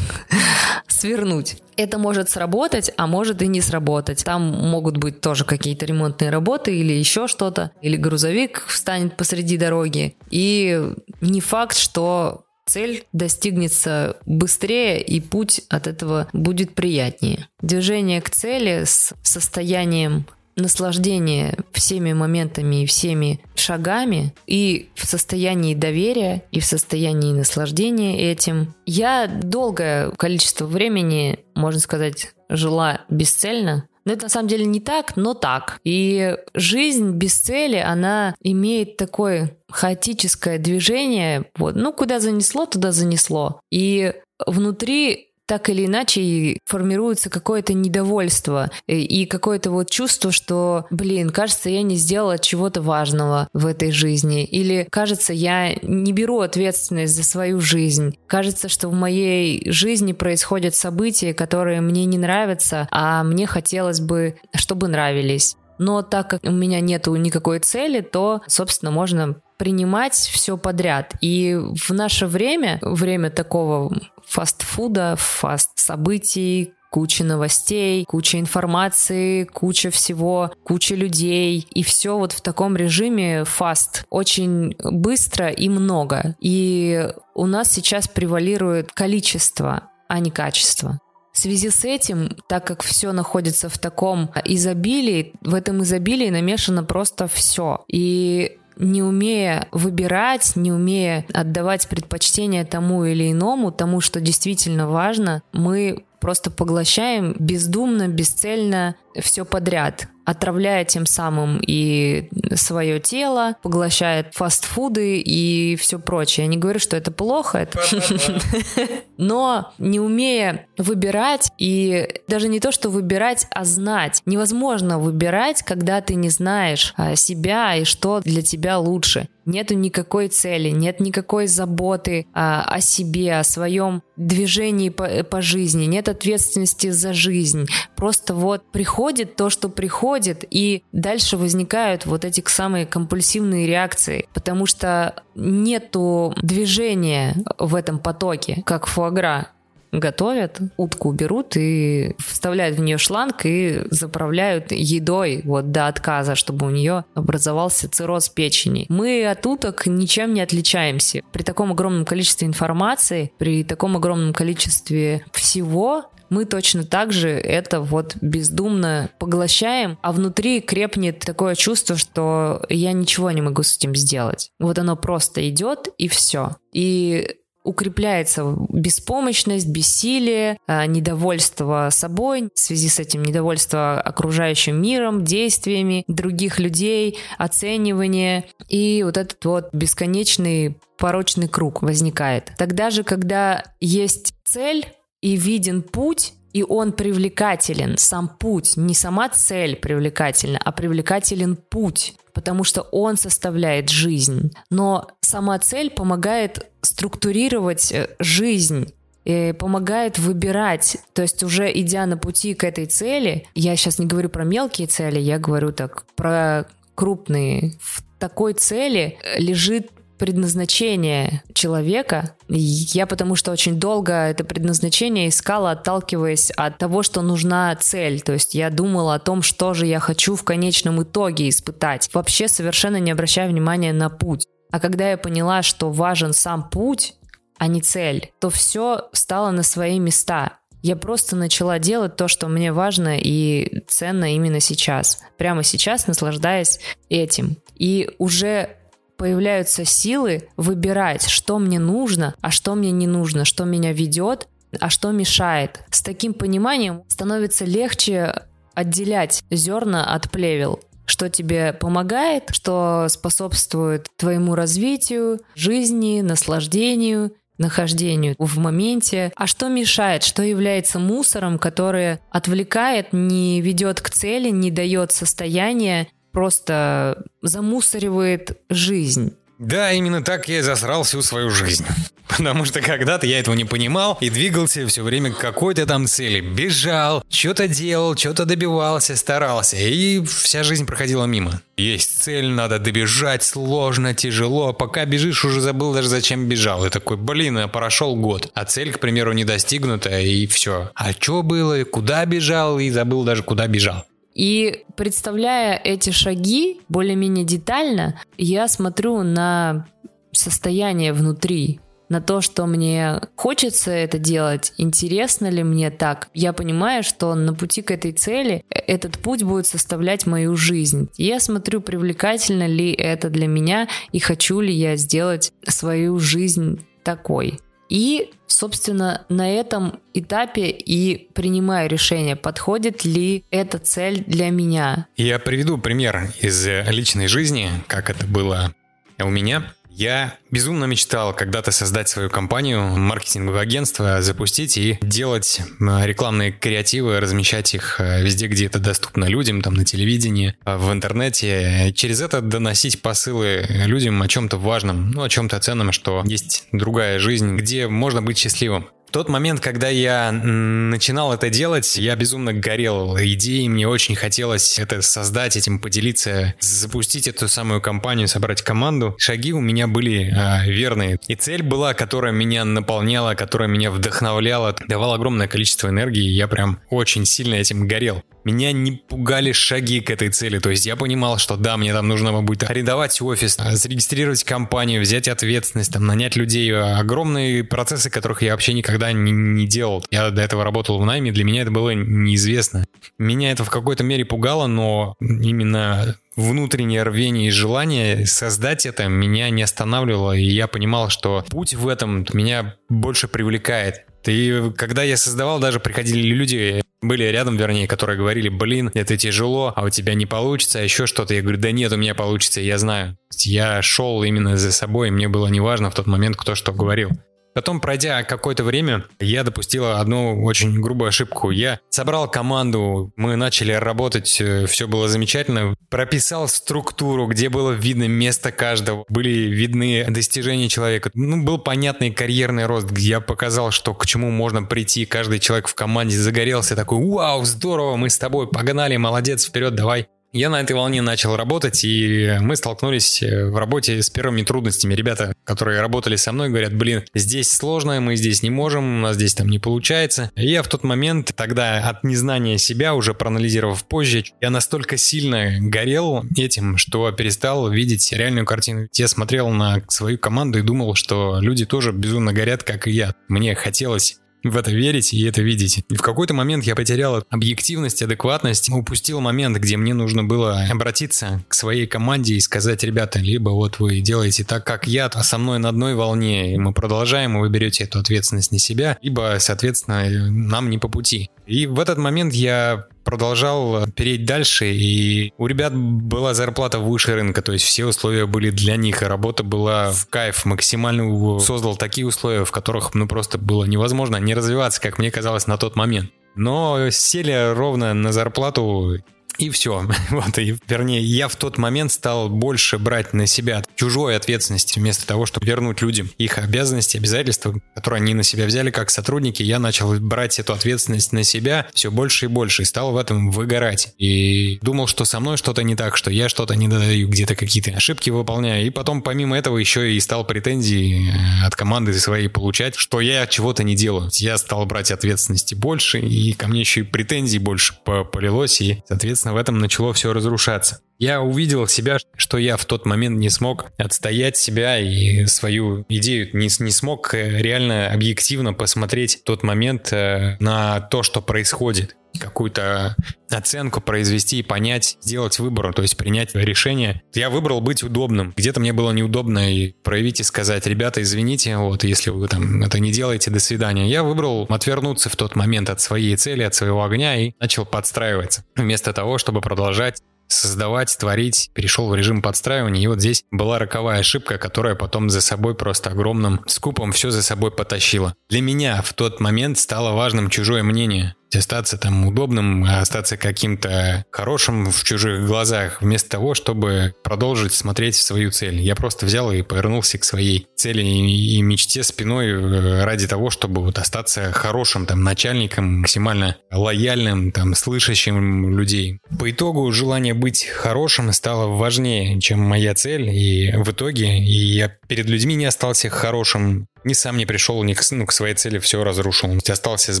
свернуть. 1.00 1.56
Это 1.76 1.98
может 1.98 2.28
сработать, 2.28 2.92
а 2.96 3.06
может 3.06 3.42
и 3.42 3.46
не 3.46 3.60
сработать. 3.60 4.24
Там 4.24 4.42
могут 4.42 4.98
быть 4.98 5.20
тоже 5.20 5.44
какие-то 5.44 5.86
ремонтные 5.86 6.30
работы 6.30 6.76
или 6.76 6.92
еще 6.92 7.26
что-то, 7.26 7.70
или 7.80 7.96
грузовик 7.96 8.64
встанет 8.66 9.16
посреди 9.16 9.56
дороги. 9.56 10.16
И 10.30 10.92
не 11.20 11.40
факт, 11.40 11.76
что 11.76 12.44
цель 12.66 13.04
достигнется 13.12 14.16
быстрее 14.26 15.02
и 15.02 15.20
путь 15.20 15.62
от 15.68 15.86
этого 15.86 16.28
будет 16.32 16.74
приятнее. 16.74 17.48
Движение 17.60 18.20
к 18.20 18.30
цели 18.30 18.84
с 18.84 19.12
состоянием 19.22 20.26
наслаждения 20.60 21.56
всеми 21.72 22.12
моментами 22.12 22.82
и 22.82 22.86
всеми 22.86 23.40
шагами 23.54 24.34
и 24.46 24.90
в 24.94 25.06
состоянии 25.06 25.74
доверия, 25.74 26.44
и 26.52 26.60
в 26.60 26.64
состоянии 26.64 27.32
наслаждения 27.32 28.30
этим. 28.30 28.74
Я 28.86 29.26
долгое 29.26 30.10
количество 30.12 30.66
времени, 30.66 31.40
можно 31.54 31.80
сказать, 31.80 32.34
жила 32.48 33.02
бесцельно, 33.08 33.86
но 34.04 34.14
это 34.14 34.24
на 34.24 34.28
самом 34.28 34.48
деле 34.48 34.64
не 34.64 34.80
так, 34.80 35.16
но 35.16 35.34
так. 35.34 35.78
И 35.84 36.36
жизнь 36.54 37.12
без 37.12 37.34
цели, 37.34 37.76
она 37.76 38.34
имеет 38.42 38.96
такое 38.96 39.56
хаотическое 39.70 40.58
движение. 40.58 41.44
Вот, 41.56 41.76
ну, 41.76 41.92
куда 41.92 42.18
занесло, 42.18 42.66
туда 42.66 42.92
занесло. 42.92 43.60
И 43.70 44.14
внутри 44.46 45.29
так 45.50 45.68
или 45.68 45.86
иначе 45.86 46.60
формируется 46.64 47.28
какое-то 47.28 47.74
недовольство 47.74 48.70
и 48.86 49.26
какое-то 49.26 49.72
вот 49.72 49.90
чувство, 49.90 50.30
что, 50.30 50.86
блин, 50.90 51.30
кажется, 51.30 51.70
я 51.70 51.82
не 51.82 51.96
сделала 51.96 52.38
чего-то 52.38 52.82
важного 52.82 53.48
в 53.52 53.66
этой 53.66 53.90
жизни. 53.90 54.44
Или, 54.44 54.86
кажется, 54.88 55.32
я 55.32 55.74
не 55.82 56.12
беру 56.12 56.38
ответственность 56.38 57.16
за 57.16 57.24
свою 57.24 57.60
жизнь. 57.60 58.14
Кажется, 58.28 58.68
что 58.68 58.88
в 58.88 58.92
моей 58.92 59.68
жизни 59.72 60.12
происходят 60.12 60.76
события, 60.76 61.34
которые 61.34 61.80
мне 61.80 62.04
не 62.04 62.18
нравятся, 62.18 62.86
а 62.92 63.24
мне 63.24 63.48
хотелось 63.48 63.98
бы, 63.98 64.36
чтобы 64.54 64.86
нравились. 64.86 65.56
Но 65.78 66.02
так 66.02 66.30
как 66.30 66.44
у 66.44 66.52
меня 66.52 66.78
нету 66.80 67.16
никакой 67.16 67.58
цели, 67.58 68.02
то, 68.02 68.42
собственно, 68.46 68.92
можно 68.92 69.40
принимать 69.60 70.14
все 70.14 70.56
подряд. 70.56 71.12
И 71.20 71.54
в 71.54 71.90
наше 71.90 72.26
время, 72.26 72.78
время 72.80 73.28
такого 73.28 73.94
фастфуда, 74.26 75.16
фаст 75.18 75.72
событий, 75.74 76.72
куча 76.90 77.24
новостей, 77.24 78.06
куча 78.06 78.40
информации, 78.40 79.44
куча 79.44 79.90
всего, 79.90 80.50
куча 80.64 80.94
людей. 80.94 81.68
И 81.74 81.82
все 81.82 82.16
вот 82.16 82.32
в 82.32 82.40
таком 82.40 82.74
режиме 82.74 83.44
фаст. 83.44 84.06
Очень 84.08 84.76
быстро 84.82 85.50
и 85.50 85.68
много. 85.68 86.36
И 86.40 87.12
у 87.34 87.44
нас 87.44 87.70
сейчас 87.70 88.08
превалирует 88.08 88.92
количество, 88.92 89.90
а 90.08 90.20
не 90.20 90.30
качество. 90.30 91.00
В 91.34 91.38
связи 91.38 91.68
с 91.68 91.84
этим, 91.84 92.34
так 92.48 92.66
как 92.66 92.82
все 92.82 93.12
находится 93.12 93.68
в 93.68 93.78
таком 93.78 94.30
изобилии, 94.46 95.34
в 95.42 95.54
этом 95.54 95.82
изобилии 95.82 96.30
намешано 96.30 96.82
просто 96.82 97.28
все. 97.28 97.84
И 97.88 98.56
не 98.80 99.02
умея 99.02 99.68
выбирать, 99.70 100.56
не 100.56 100.72
умея 100.72 101.24
отдавать 101.32 101.88
предпочтение 101.88 102.64
тому 102.64 103.04
или 103.04 103.30
иному, 103.30 103.70
тому, 103.70 104.00
что 104.00 104.20
действительно 104.20 104.88
важно, 104.88 105.42
мы 105.52 106.04
просто 106.20 106.50
поглощаем 106.50 107.34
бездумно, 107.38 108.08
бесцельно 108.08 108.96
все 109.18 109.44
подряд 109.44 110.08
отравляя 110.30 110.84
тем 110.84 111.06
самым 111.06 111.60
и 111.66 112.28
свое 112.54 113.00
тело, 113.00 113.56
поглощает 113.62 114.32
фастфуды 114.32 115.20
и 115.20 115.76
все 115.76 115.98
прочее. 115.98 116.44
Я 116.46 116.50
не 116.50 116.56
говорю, 116.56 116.78
что 116.78 116.96
это 116.96 117.10
плохо, 117.10 117.58
это... 117.58 117.80
но 119.16 119.72
не 119.78 119.98
умея 119.98 120.66
выбирать 120.78 121.50
и 121.58 122.20
даже 122.28 122.48
не 122.48 122.60
то, 122.60 122.70
что 122.70 122.90
выбирать, 122.90 123.46
а 123.50 123.64
знать. 123.64 124.22
Невозможно 124.24 124.98
выбирать, 124.98 125.62
когда 125.62 126.00
ты 126.00 126.14
не 126.14 126.28
знаешь 126.30 126.94
а, 126.96 127.16
себя 127.16 127.74
и 127.76 127.84
что 127.84 128.20
для 128.20 128.42
тебя 128.42 128.78
лучше 128.78 129.28
нету 129.46 129.74
никакой 129.74 130.28
цели, 130.28 130.68
нет 130.68 131.00
никакой 131.00 131.48
заботы 131.48 132.26
а, 132.32 132.62
о 132.62 132.80
себе, 132.80 133.38
о 133.38 133.44
своем 133.44 134.02
движении 134.16 134.90
по, 134.90 135.24
по 135.24 135.42
жизни, 135.42 135.86
нет 135.86 136.08
ответственности 136.08 136.90
за 136.90 137.12
жизнь. 137.12 137.66
Просто 137.96 138.34
вот 138.34 138.70
приходит 138.70 138.99
то, 139.36 139.50
что 139.50 139.68
приходит, 139.68 140.44
и 140.50 140.82
дальше 140.92 141.36
возникают 141.36 142.06
вот 142.06 142.24
эти 142.24 142.42
самые 142.46 142.86
компульсивные 142.86 143.66
реакции, 143.66 144.28
потому 144.34 144.66
что 144.66 145.14
нету 145.34 146.34
движения 146.42 147.36
в 147.58 147.74
этом 147.74 147.98
потоке, 147.98 148.62
как 148.66 148.86
фуагра 148.86 149.48
готовят, 149.92 150.60
утку 150.76 151.12
берут 151.12 151.56
и 151.56 152.14
вставляют 152.18 152.76
в 152.76 152.80
нее 152.80 152.98
шланг 152.98 153.44
и 153.44 153.82
заправляют 153.90 154.72
едой 154.72 155.42
вот 155.44 155.72
до 155.72 155.88
отказа, 155.88 156.34
чтобы 156.34 156.66
у 156.66 156.70
нее 156.70 157.04
образовался 157.14 157.90
цирроз 157.90 158.28
печени. 158.28 158.86
Мы 158.88 159.26
от 159.26 159.44
уток 159.46 159.86
ничем 159.86 160.34
не 160.34 160.42
отличаемся. 160.42 161.22
При 161.32 161.42
таком 161.42 161.72
огромном 161.72 162.04
количестве 162.04 162.46
информации, 162.46 163.32
при 163.38 163.64
таком 163.64 163.96
огромном 163.96 164.32
количестве 164.32 165.24
всего, 165.32 166.04
мы 166.30 166.44
точно 166.44 166.84
так 166.84 167.12
же 167.12 167.28
это 167.28 167.80
вот 167.80 168.16
бездумно 168.20 169.10
поглощаем, 169.18 169.98
а 170.00 170.12
внутри 170.12 170.60
крепнет 170.60 171.20
такое 171.20 171.54
чувство, 171.54 171.96
что 171.96 172.64
я 172.68 172.92
ничего 172.92 173.30
не 173.30 173.42
могу 173.42 173.62
с 173.62 173.76
этим 173.76 173.94
сделать. 173.94 174.50
Вот 174.58 174.78
оно 174.78 174.96
просто 174.96 175.46
идет 175.48 175.88
и 175.98 176.08
все. 176.08 176.56
И 176.72 177.36
укрепляется 177.62 178.56
беспомощность, 178.70 179.68
бессилие, 179.68 180.58
а, 180.66 180.86
недовольство 180.86 181.88
собой, 181.90 182.48
в 182.54 182.58
связи 182.58 182.88
с 182.88 182.98
этим 182.98 183.22
недовольство 183.22 184.00
окружающим 184.00 184.80
миром, 184.80 185.24
действиями 185.24 186.04
других 186.08 186.58
людей, 186.58 187.18
оценивание. 187.38 188.46
И 188.68 189.02
вот 189.04 189.16
этот 189.16 189.44
вот 189.44 189.68
бесконечный 189.72 190.76
порочный 190.96 191.48
круг 191.48 191.82
возникает. 191.82 192.52
Тогда 192.56 192.90
же, 192.90 193.04
когда 193.04 193.64
есть 193.80 194.34
цель 194.44 194.86
и 195.20 195.36
виден 195.36 195.82
путь, 195.82 196.34
и 196.52 196.62
он 196.62 196.92
привлекателен, 196.92 197.96
сам 197.96 198.28
путь, 198.28 198.76
не 198.76 198.94
сама 198.94 199.28
цель 199.28 199.76
привлекательна, 199.76 200.60
а 200.64 200.72
привлекателен 200.72 201.56
путь, 201.56 202.14
потому 202.32 202.64
что 202.64 202.82
он 202.82 203.16
составляет 203.16 203.88
жизнь. 203.88 204.52
Но 204.70 205.08
сама 205.20 205.58
цель 205.58 205.90
помогает 205.90 206.70
структурировать 206.82 207.92
э, 207.92 208.08
жизнь, 208.18 208.92
и 209.24 209.52
помогает 209.52 210.18
выбирать. 210.18 210.96
То 211.12 211.22
есть 211.22 211.42
уже 211.42 211.70
идя 211.78 212.06
на 212.06 212.16
пути 212.16 212.54
к 212.54 212.64
этой 212.64 212.86
цели, 212.86 213.46
я 213.54 213.76
сейчас 213.76 213.98
не 213.98 214.06
говорю 214.06 214.30
про 214.30 214.44
мелкие 214.44 214.86
цели, 214.86 215.20
я 215.20 215.38
говорю 215.38 215.72
так 215.72 216.06
про 216.16 216.66
крупные. 216.94 217.78
В 217.80 218.02
такой 218.18 218.54
цели 218.54 219.18
лежит 219.36 219.90
предназначение 220.20 221.42
человека. 221.54 222.36
Я 222.46 223.06
потому 223.06 223.36
что 223.36 223.52
очень 223.52 223.80
долго 223.80 224.12
это 224.12 224.44
предназначение 224.44 225.30
искала, 225.30 225.70
отталкиваясь 225.70 226.50
от 226.50 226.76
того, 226.76 227.02
что 227.02 227.22
нужна 227.22 227.74
цель. 227.76 228.20
То 228.20 228.34
есть 228.34 228.54
я 228.54 228.68
думала 228.68 229.14
о 229.14 229.18
том, 229.18 229.40
что 229.40 229.72
же 229.72 229.86
я 229.86 229.98
хочу 229.98 230.36
в 230.36 230.44
конечном 230.44 231.02
итоге 231.02 231.48
испытать. 231.48 232.10
Вообще 232.12 232.48
совершенно 232.48 232.98
не 232.98 233.10
обращая 233.10 233.48
внимания 233.48 233.94
на 233.94 234.10
путь. 234.10 234.46
А 234.70 234.78
когда 234.78 235.10
я 235.10 235.16
поняла, 235.16 235.62
что 235.62 235.90
важен 235.90 236.34
сам 236.34 236.68
путь, 236.68 237.14
а 237.58 237.66
не 237.66 237.80
цель, 237.80 238.30
то 238.40 238.50
все 238.50 239.08
стало 239.12 239.52
на 239.52 239.62
свои 239.62 239.98
места. 239.98 240.58
Я 240.82 240.96
просто 240.96 241.34
начала 241.34 241.78
делать 241.78 242.16
то, 242.16 242.28
что 242.28 242.48
мне 242.48 242.72
важно 242.72 243.16
и 243.18 243.84
ценно 243.88 244.34
именно 244.34 244.60
сейчас. 244.60 245.18
Прямо 245.38 245.62
сейчас 245.62 246.06
наслаждаясь 246.06 246.78
этим. 247.08 247.56
И 247.74 248.10
уже 248.18 248.76
появляются 249.20 249.84
силы 249.84 250.48
выбирать, 250.56 251.28
что 251.28 251.58
мне 251.58 251.78
нужно, 251.78 252.34
а 252.40 252.50
что 252.50 252.74
мне 252.74 252.90
не 252.90 253.06
нужно, 253.06 253.44
что 253.44 253.64
меня 253.64 253.92
ведет, 253.92 254.48
а 254.80 254.88
что 254.88 255.10
мешает. 255.10 255.82
С 255.90 256.00
таким 256.00 256.32
пониманием 256.32 257.02
становится 257.06 257.66
легче 257.66 258.44
отделять 258.72 259.44
зерна 259.50 260.14
от 260.14 260.30
плевел 260.30 260.80
что 261.04 261.28
тебе 261.28 261.72
помогает, 261.72 262.44
что 262.52 263.06
способствует 263.08 264.06
твоему 264.16 264.54
развитию, 264.54 265.40
жизни, 265.56 266.20
наслаждению, 266.20 267.32
нахождению 267.58 268.36
в 268.38 268.58
моменте, 268.58 269.32
а 269.34 269.48
что 269.48 269.68
мешает, 269.68 270.22
что 270.22 270.44
является 270.44 271.00
мусором, 271.00 271.58
который 271.58 272.20
отвлекает, 272.30 273.12
не 273.12 273.60
ведет 273.60 274.00
к 274.00 274.10
цели, 274.10 274.50
не 274.50 274.70
дает 274.70 275.10
состояния 275.10 276.06
просто 276.32 277.24
замусоривает 277.42 278.58
жизнь. 278.68 279.34
Да, 279.60 279.92
именно 279.92 280.22
так 280.22 280.48
я 280.48 280.60
и 280.60 280.62
засрал 280.62 281.02
всю 281.02 281.20
свою 281.20 281.50
жизнь. 281.50 281.84
Потому 282.28 282.64
что 282.64 282.80
когда-то 282.80 283.26
я 283.26 283.40
этого 283.40 283.54
не 283.54 283.66
понимал 283.66 284.16
и 284.20 284.30
двигался 284.30 284.86
все 284.86 285.02
время 285.02 285.32
к 285.32 285.38
какой-то 285.38 285.84
там 285.84 286.06
цели. 286.06 286.40
Бежал, 286.40 287.22
что-то 287.28 287.68
делал, 287.68 288.16
что-то 288.16 288.46
добивался, 288.46 289.16
старался. 289.16 289.76
И 289.76 290.24
вся 290.24 290.62
жизнь 290.62 290.86
проходила 290.86 291.26
мимо. 291.26 291.60
Есть 291.76 292.22
цель, 292.22 292.48
надо 292.48 292.78
добежать, 292.78 293.42
сложно, 293.42 294.14
тяжело. 294.14 294.72
Пока 294.72 295.04
бежишь, 295.04 295.44
уже 295.44 295.60
забыл 295.60 295.92
даже 295.92 296.08
зачем 296.08 296.46
бежал. 296.46 296.86
И 296.86 296.90
такой, 296.90 297.18
блин, 297.18 297.58
а 297.58 297.68
прошел 297.68 298.16
год. 298.16 298.50
А 298.54 298.64
цель, 298.64 298.92
к 298.92 299.00
примеру, 299.00 299.32
не 299.32 299.44
достигнута, 299.44 300.20
и 300.20 300.46
все. 300.46 300.90
А 300.94 301.12
что 301.12 301.42
было, 301.42 301.84
куда 301.84 302.24
бежал, 302.24 302.78
и 302.78 302.90
забыл 302.90 303.24
даже 303.24 303.42
куда 303.42 303.66
бежал. 303.66 304.04
И 304.40 304.84
представляя 304.96 305.76
эти 305.76 306.08
шаги 306.08 306.80
более-менее 306.88 307.44
детально, 307.44 308.18
я 308.38 308.68
смотрю 308.68 309.22
на 309.22 309.86
состояние 310.32 311.12
внутри, 311.12 311.78
на 312.08 312.22
то, 312.22 312.40
что 312.40 312.64
мне 312.64 313.20
хочется 313.36 313.90
это 313.90 314.18
делать, 314.18 314.72
интересно 314.78 315.50
ли 315.50 315.62
мне 315.62 315.90
так. 315.90 316.30
Я 316.32 316.54
понимаю, 316.54 317.02
что 317.02 317.34
на 317.34 317.52
пути 317.52 317.82
к 317.82 317.90
этой 317.90 318.12
цели 318.12 318.64
этот 318.70 319.18
путь 319.18 319.42
будет 319.42 319.66
составлять 319.66 320.26
мою 320.26 320.56
жизнь. 320.56 321.10
Я 321.18 321.38
смотрю, 321.38 321.82
привлекательно 321.82 322.66
ли 322.66 322.92
это 322.92 323.28
для 323.28 323.46
меня 323.46 323.88
и 324.10 324.20
хочу 324.20 324.60
ли 324.60 324.72
я 324.72 324.96
сделать 324.96 325.52
свою 325.68 326.18
жизнь 326.18 326.80
такой. 327.02 327.60
И, 327.90 328.30
собственно, 328.52 329.24
на 329.28 329.50
этом 329.50 330.00
этапе 330.12 330.68
и 330.70 331.28
принимаю 331.32 331.88
решение, 331.88 332.36
подходит 332.36 333.04
ли 333.04 333.44
эта 333.50 333.78
цель 333.78 334.24
для 334.26 334.50
меня. 334.50 335.06
Я 335.16 335.38
приведу 335.38 335.78
пример 335.78 336.32
из 336.40 336.66
личной 336.66 337.28
жизни, 337.28 337.70
как 337.86 338.10
это 338.10 338.26
было 338.26 338.74
у 339.18 339.28
меня. 339.28 339.72
Я 339.90 340.34
безумно 340.50 340.84
мечтал 340.84 341.34
когда-то 341.34 341.72
создать 341.72 342.08
свою 342.08 342.30
компанию, 342.30 342.80
маркетинговое 342.82 343.60
агентство, 343.60 344.22
запустить 344.22 344.78
и 344.78 344.98
делать 345.02 345.60
рекламные 345.78 346.52
креативы, 346.52 347.20
размещать 347.20 347.74
их 347.74 348.00
э, 348.00 348.22
везде, 348.22 348.46
где 348.46 348.66
это 348.66 348.78
доступно 348.78 349.24
людям, 349.26 349.62
там 349.62 349.74
на 349.74 349.84
телевидении, 349.84 350.54
э, 350.64 350.76
в 350.76 350.92
интернете. 350.92 351.92
Через 351.94 352.20
это 352.20 352.40
доносить 352.40 353.02
посылы 353.02 353.66
людям 353.68 354.22
о 354.22 354.28
чем-то 354.28 354.56
важном, 354.56 355.10
ну, 355.10 355.22
о 355.22 355.28
чем-то 355.28 355.58
ценном, 355.60 355.92
что 355.92 356.22
есть 356.24 356.68
другая 356.72 357.18
жизнь, 357.18 357.56
где 357.56 357.88
можно 357.88 358.22
быть 358.22 358.38
счастливым 358.38 358.88
тот 359.10 359.28
момент, 359.28 359.60
когда 359.60 359.88
я 359.88 360.32
начинал 360.32 361.32
это 361.32 361.50
делать, 361.50 361.96
я 361.96 362.16
безумно 362.16 362.52
горел 362.52 363.16
идеей, 363.18 363.68
мне 363.68 363.88
очень 363.88 364.14
хотелось 364.14 364.78
это 364.78 365.02
создать, 365.02 365.56
этим 365.56 365.78
поделиться, 365.78 366.54
запустить 366.60 367.28
эту 367.28 367.48
самую 367.48 367.80
компанию, 367.80 368.28
собрать 368.28 368.62
команду. 368.62 369.14
Шаги 369.18 369.52
у 369.52 369.60
меня 369.60 369.86
были 369.86 370.32
э, 370.32 370.70
верные. 370.70 371.18
И 371.28 371.34
цель 371.34 371.62
была, 371.62 371.94
которая 371.94 372.32
меня 372.32 372.64
наполняла, 372.64 373.34
которая 373.34 373.68
меня 373.68 373.90
вдохновляла, 373.90 374.76
давала 374.88 375.14
огромное 375.16 375.48
количество 375.48 375.88
энергии, 375.88 376.28
я 376.28 376.48
прям 376.48 376.80
очень 376.90 377.26
сильно 377.26 377.54
этим 377.54 377.86
горел. 377.86 378.22
Меня 378.42 378.72
не 378.72 378.92
пугали 378.92 379.52
шаги 379.52 380.00
к 380.00 380.10
этой 380.10 380.30
цели. 380.30 380.58
То 380.58 380.70
есть 380.70 380.86
я 380.86 380.96
понимал, 380.96 381.36
что 381.38 381.56
да, 381.56 381.76
мне 381.76 381.92
там 381.92 382.08
нужно 382.08 382.40
будет 382.42 382.68
арендовать 382.68 383.20
офис, 383.20 383.56
зарегистрировать 383.56 384.44
компанию, 384.44 385.02
взять 385.02 385.28
ответственность, 385.28 385.92
там, 385.92 386.06
нанять 386.06 386.36
людей. 386.36 386.74
Огромные 386.74 387.64
процессы, 387.64 388.08
которых 388.08 388.42
я 388.42 388.52
вообще 388.52 388.72
никогда 388.72 388.99
не, 389.12 389.32
не 389.32 389.66
делал. 389.66 390.04
Я 390.10 390.30
до 390.30 390.42
этого 390.42 390.64
работал 390.64 390.98
в 391.00 391.06
найме, 391.06 391.32
для 391.32 391.44
меня 391.44 391.62
это 391.62 391.70
было 391.70 391.90
неизвестно. 391.90 392.86
Меня 393.18 393.52
это 393.52 393.64
в 393.64 393.70
какой-то 393.70 394.04
мере 394.04 394.24
пугало, 394.24 394.66
но 394.66 395.16
именно 395.20 396.16
внутреннее 396.36 397.02
рвение 397.02 397.48
и 397.48 397.50
желание 397.50 398.26
создать 398.26 398.86
это 398.86 399.08
меня 399.08 399.50
не 399.50 399.62
останавливало, 399.62 400.36
и 400.36 400.44
я 400.44 400.66
понимал, 400.66 401.10
что 401.10 401.44
путь 401.50 401.74
в 401.74 401.88
этом 401.88 402.26
меня 402.32 402.76
больше 402.88 403.28
привлекает. 403.28 404.04
И 404.26 404.72
когда 404.76 405.02
я 405.02 405.16
создавал, 405.16 405.60
даже 405.60 405.80
приходили 405.80 406.20
люди, 406.20 406.82
были 407.00 407.24
рядом, 407.24 407.56
вернее, 407.56 407.86
которые 407.86 408.18
говорили, 408.18 408.48
блин, 408.48 408.90
это 408.94 409.16
тяжело, 409.16 409.72
а 409.74 409.84
у 409.84 409.90
тебя 409.90 410.14
не 410.14 410.26
получится, 410.26 410.80
а 410.80 410.82
еще 410.82 411.06
что-то. 411.06 411.34
Я 411.34 411.42
говорю, 411.42 411.58
да 411.58 411.72
нет, 411.72 411.92
у 411.92 411.96
меня 411.96 412.14
получится, 412.14 412.60
я 412.60 412.76
знаю. 412.78 413.16
Я 413.38 413.80
шел 413.80 414.22
именно 414.22 414.56
за 414.56 414.72
собой, 414.72 415.08
и 415.08 415.10
мне 415.10 415.28
было 415.28 415.46
неважно 415.46 415.90
в 415.90 415.94
тот 415.94 416.06
момент, 416.06 416.36
кто 416.36 416.54
что 416.54 416.72
говорил. 416.72 417.10
Потом, 417.54 417.80
пройдя 417.80 418.22
какое-то 418.22 418.64
время, 418.64 419.04
я 419.18 419.42
допустила 419.42 420.00
одну 420.00 420.44
очень 420.44 420.80
грубую 420.80 421.08
ошибку. 421.08 421.50
Я 421.50 421.80
собрал 421.90 422.30
команду, 422.30 423.12
мы 423.16 423.36
начали 423.36 423.72
работать, 423.72 424.40
э, 424.40 424.66
все 424.66 424.86
было 424.86 425.08
замечательно. 425.08 425.74
Прописал 425.88 426.48
структуру, 426.48 427.26
где 427.26 427.48
было 427.48 427.72
видно 427.72 428.06
место 428.08 428.52
каждого, 428.52 429.04
были 429.08 429.30
видны 429.30 430.06
достижения 430.08 430.68
человека. 430.68 431.10
Ну, 431.14 431.42
был 431.42 431.58
понятный 431.58 432.12
карьерный 432.12 432.66
рост, 432.66 432.88
где 432.88 433.08
я 433.08 433.20
показал, 433.20 433.70
что 433.70 433.94
к 433.94 434.06
чему 434.06 434.30
можно 434.30 434.62
прийти. 434.62 435.04
Каждый 435.06 435.40
человек 435.40 435.68
в 435.68 435.74
команде 435.74 436.16
загорелся 436.16 436.76
такой, 436.76 437.04
вау, 437.04 437.44
здорово, 437.44 437.96
мы 437.96 438.10
с 438.10 438.18
тобой, 438.18 438.48
погнали, 438.48 438.96
молодец, 438.96 439.46
вперед, 439.46 439.74
давай. 439.74 440.06
Я 440.32 440.48
на 440.48 440.60
этой 440.60 440.76
волне 440.76 441.02
начал 441.02 441.36
работать, 441.36 441.82
и 441.82 442.36
мы 442.40 442.54
столкнулись 442.54 443.20
э, 443.20 443.46
в 443.46 443.56
работе 443.56 444.00
с 444.00 444.10
первыми 444.10 444.42
трудностями. 444.42 444.94
Ребята, 444.94 445.34
которые 445.42 445.80
работали 445.80 446.14
со 446.14 446.30
мной, 446.30 446.50
говорят, 446.50 446.72
блин, 446.72 447.02
здесь 447.14 447.50
сложно, 447.50 448.00
мы 448.00 448.14
здесь 448.14 448.44
не 448.44 448.50
можем, 448.50 448.98
у 448.98 449.00
нас 449.00 449.16
здесь 449.16 449.34
там 449.34 449.48
не 449.48 449.58
получается. 449.58 450.30
И 450.36 450.48
я 450.48 450.62
в 450.62 450.68
тот 450.68 450.84
момент, 450.84 451.32
тогда 451.34 451.78
от 451.88 452.04
незнания 452.04 452.58
себя, 452.58 452.94
уже 452.94 453.12
проанализировав 453.12 453.82
позже, 453.88 454.22
я 454.40 454.50
настолько 454.50 454.96
сильно 454.96 455.56
горел 455.58 456.24
этим, 456.36 456.76
что 456.76 457.10
перестал 457.10 457.68
видеть 457.68 458.12
реальную 458.12 458.46
картину. 458.46 458.86
Я 458.94 459.08
смотрел 459.08 459.48
на 459.48 459.82
свою 459.88 460.16
команду 460.16 460.60
и 460.60 460.62
думал, 460.62 460.94
что 460.94 461.40
люди 461.40 461.66
тоже 461.66 461.90
безумно 461.90 462.32
горят, 462.32 462.62
как 462.62 462.86
и 462.86 462.92
я. 462.92 463.16
Мне 463.26 463.56
хотелось 463.56 464.20
в 464.42 464.56
это 464.56 464.70
верить 464.70 465.12
и 465.12 465.22
это 465.24 465.42
видеть. 465.42 465.84
И 465.88 465.96
в 465.96 466.02
какой-то 466.02 466.34
момент 466.34 466.64
я 466.64 466.74
потерял 466.74 467.24
объективность, 467.30 468.02
адекватность, 468.02 468.70
упустил 468.70 469.20
момент, 469.20 469.56
где 469.58 469.76
мне 469.76 469.94
нужно 469.94 470.24
было 470.24 470.64
обратиться 470.70 471.44
к 471.48 471.54
своей 471.54 471.86
команде 471.86 472.34
и 472.34 472.40
сказать, 472.40 472.82
ребята, 472.84 473.18
либо 473.18 473.50
вот 473.50 473.78
вы 473.78 474.00
делаете 474.00 474.44
так, 474.44 474.64
как 474.64 474.86
я, 474.86 475.06
а 475.06 475.22
со 475.22 475.38
мной 475.38 475.58
на 475.58 475.68
одной 475.68 475.94
волне, 475.94 476.54
и 476.54 476.58
мы 476.58 476.72
продолжаем, 476.72 477.36
и 477.36 477.40
вы 477.40 477.48
берете 477.48 477.84
эту 477.84 477.98
ответственность 477.98 478.52
на 478.52 478.58
себя, 478.58 478.98
либо, 479.02 479.36
соответственно, 479.38 480.30
нам 480.30 480.70
не 480.70 480.78
по 480.78 480.88
пути. 480.88 481.30
И 481.46 481.66
в 481.66 481.80
этот 481.80 481.98
момент 481.98 482.32
я 482.32 482.86
продолжал 483.04 483.86
переть 483.88 484.24
дальше, 484.24 484.72
и 484.72 485.32
у 485.38 485.46
ребят 485.46 485.74
была 485.74 486.34
зарплата 486.34 486.78
выше 486.78 487.14
рынка, 487.14 487.42
то 487.42 487.52
есть 487.52 487.64
все 487.64 487.86
условия 487.86 488.26
были 488.26 488.50
для 488.50 488.76
них, 488.76 489.02
и 489.02 489.06
работа 489.06 489.42
была 489.42 489.90
в 489.90 490.06
кайф, 490.08 490.44
максимально 490.44 491.38
создал 491.40 491.76
такие 491.76 492.06
условия, 492.06 492.44
в 492.44 492.50
которых 492.50 492.94
ну 492.94 493.06
просто 493.08 493.38
было 493.38 493.64
невозможно 493.64 494.16
не 494.16 494.34
развиваться, 494.34 494.80
как 494.80 494.98
мне 494.98 495.10
казалось 495.10 495.46
на 495.46 495.56
тот 495.56 495.76
момент. 495.76 496.10
Но 496.36 496.90
сели 496.90 497.54
ровно 497.54 497.92
на 497.94 498.12
зарплату 498.12 498.98
и 499.40 499.50
все. 499.50 499.88
Вот, 500.10 500.38
и, 500.38 500.56
вернее, 500.68 501.00
я 501.00 501.28
в 501.28 501.36
тот 501.36 501.56
момент 501.56 501.92
стал 501.92 502.28
больше 502.28 502.78
брать 502.78 503.14
на 503.14 503.26
себя 503.26 503.62
чужой 503.76 504.16
ответственности, 504.16 504.78
вместо 504.78 505.06
того, 505.06 505.24
чтобы 505.24 505.46
вернуть 505.46 505.82
людям 505.82 506.10
их 506.18 506.38
обязанности, 506.38 506.96
обязательства, 506.96 507.54
которые 507.74 508.02
они 508.02 508.12
на 508.12 508.22
себя 508.22 508.44
взяли 508.44 508.70
как 508.70 508.90
сотрудники, 508.90 509.42
я 509.42 509.58
начал 509.58 509.94
брать 510.00 510.38
эту 510.38 510.52
ответственность 510.52 511.12
на 511.12 511.22
себя 511.22 511.66
все 511.72 511.90
больше 511.90 512.26
и 512.26 512.28
больше, 512.28 512.62
и 512.62 512.64
стал 512.64 512.92
в 512.92 512.96
этом 512.96 513.30
выгорать. 513.30 513.94
И 513.98 514.58
думал, 514.62 514.88
что 514.88 515.04
со 515.04 515.20
мной 515.20 515.36
что-то 515.36 515.62
не 515.62 515.76
так, 515.76 515.96
что 515.96 516.10
я 516.10 516.28
что-то 516.28 516.54
не 516.56 516.68
додаю, 516.68 517.08
где-то 517.08 517.34
какие-то 517.34 517.70
ошибки 517.70 518.10
выполняю. 518.10 518.66
И 518.66 518.70
потом, 518.70 519.00
помимо 519.00 519.38
этого, 519.38 519.56
еще 519.58 519.92
и 519.92 520.00
стал 520.00 520.26
претензии 520.26 521.08
э, 521.08 521.46
от 521.46 521.54
команды 521.54 521.94
своей 521.94 522.28
получать, 522.28 522.74
что 522.74 523.00
я 523.00 523.26
чего-то 523.26 523.62
не 523.62 523.76
делаю. 523.76 524.10
Я 524.14 524.36
стал 524.38 524.66
брать 524.66 524.90
ответственности 524.90 525.54
больше, 525.54 526.00
и 526.00 526.32
ко 526.32 526.48
мне 526.48 526.60
еще 526.60 526.80
и 526.80 526.82
претензий 526.82 527.38
больше 527.38 527.74
полилось, 527.84 528.60
и, 528.60 528.82
соответственно, 528.88 529.29
соответственно, 529.29 529.29
в 529.32 529.36
этом 529.36 529.58
начало 529.58 529.92
все 529.92 530.12
разрушаться. 530.12 530.80
Я 530.98 531.22
увидел 531.22 531.66
себя, 531.66 531.98
что 532.16 532.38
я 532.38 532.56
в 532.56 532.64
тот 532.64 532.86
момент 532.86 533.18
не 533.18 533.30
смог 533.30 533.72
отстоять 533.78 534.36
себя 534.36 534.78
и 534.78 535.26
свою 535.26 535.84
идею, 535.88 536.28
не, 536.34 536.48
не 536.62 536.70
смог 536.70 537.14
э, 537.14 537.40
реально 537.40 537.92
объективно 537.92 538.52
посмотреть 538.52 539.22
тот 539.24 539.42
момент 539.42 539.92
э, 539.92 540.36
на 540.40 540.80
то, 540.80 541.02
что 541.02 541.22
происходит 541.22 541.96
какую-то 542.18 542.96
оценку 543.30 543.80
произвести 543.80 544.40
и 544.40 544.42
понять, 544.42 544.98
сделать 545.00 545.38
выбор, 545.38 545.72
то 545.72 545.82
есть 545.82 545.96
принять 545.96 546.34
решение. 546.34 547.02
Я 547.14 547.30
выбрал 547.30 547.60
быть 547.60 547.82
удобным. 547.82 548.32
Где-то 548.36 548.60
мне 548.60 548.72
было 548.72 548.90
неудобно 548.90 549.52
и 549.52 549.72
проявить 549.82 550.20
и 550.20 550.24
сказать, 550.24 550.66
ребята, 550.66 551.02
извините, 551.02 551.56
вот 551.56 551.84
если 551.84 552.10
вы 552.10 552.28
там 552.28 552.62
это 552.62 552.78
не 552.78 552.92
делаете, 552.92 553.30
до 553.30 553.40
свидания. 553.40 553.88
Я 553.88 554.02
выбрал 554.02 554.46
отвернуться 554.48 555.08
в 555.08 555.16
тот 555.16 555.36
момент 555.36 555.70
от 555.70 555.80
своей 555.80 556.16
цели, 556.16 556.42
от 556.42 556.54
своего 556.54 556.84
огня 556.84 557.16
и 557.16 557.32
начал 557.40 557.64
подстраиваться. 557.64 558.44
Вместо 558.56 558.92
того, 558.92 559.18
чтобы 559.18 559.40
продолжать 559.40 560.02
создавать, 560.32 560.96
творить, 560.98 561.50
перешел 561.54 561.88
в 561.88 561.94
режим 561.94 562.22
подстраивания. 562.22 562.82
И 562.82 562.86
вот 562.86 563.00
здесь 563.00 563.24
была 563.30 563.58
роковая 563.58 563.98
ошибка, 563.98 564.38
которая 564.38 564.74
потом 564.74 565.10
за 565.10 565.20
собой 565.20 565.54
просто 565.54 565.90
огромным 565.90 566.40
скупом 566.46 566.92
все 566.92 567.10
за 567.10 567.22
собой 567.22 567.50
потащила. 567.50 568.14
Для 568.28 568.40
меня 568.40 568.80
в 568.82 568.92
тот 568.92 569.20
момент 569.20 569.58
стало 569.58 569.94
важным 569.94 570.30
чужое 570.30 570.62
мнение 570.62 571.14
остаться 571.36 571.78
там 571.78 572.06
удобным, 572.06 572.64
а 572.64 572.80
остаться 572.80 573.16
каким-то 573.16 574.04
хорошим 574.10 574.70
в 574.70 574.84
чужих 574.84 575.26
глазах, 575.26 575.82
вместо 575.82 576.10
того, 576.10 576.34
чтобы 576.34 576.94
продолжить 577.02 577.52
смотреть 577.52 577.96
в 577.96 578.02
свою 578.02 578.30
цель. 578.30 578.60
Я 578.60 578.74
просто 578.74 579.06
взял 579.06 579.32
и 579.32 579.42
повернулся 579.42 579.98
к 579.98 580.04
своей 580.04 580.46
цели 580.56 580.82
и 580.82 581.40
мечте 581.42 581.82
спиной 581.82 582.28
э, 582.30 582.84
ради 582.84 583.06
того, 583.06 583.30
чтобы 583.30 583.62
вот 583.62 583.78
остаться 583.78 584.32
хорошим 584.32 584.86
там 584.86 585.02
начальником, 585.02 585.80
максимально 585.80 586.36
лояльным, 586.50 587.32
там, 587.32 587.54
слышащим 587.54 588.58
людей. 588.58 589.00
По 589.18 589.30
итогу 589.30 589.70
желание 589.72 590.14
быть 590.14 590.44
хорошим 590.44 591.12
стало 591.12 591.48
важнее, 591.48 592.20
чем 592.20 592.40
моя 592.40 592.74
цель, 592.74 593.08
и 593.08 593.52
в 593.56 593.70
итоге 593.70 594.18
и 594.18 594.32
я 594.32 594.68
перед 594.88 595.06
людьми 595.06 595.34
не 595.34 595.46
остался 595.46 595.90
хорошим, 595.90 596.66
ни 596.84 596.92
сам 596.92 597.16
не 597.16 597.26
пришел, 597.26 597.62
ни 597.62 597.74
к, 597.74 597.82
ну, 597.90 598.06
к 598.06 598.12
своей 598.12 598.34
цели 598.34 598.58
все 598.58 598.82
разрушил. 598.84 599.38
Остался 599.48 599.92
с 599.92 600.00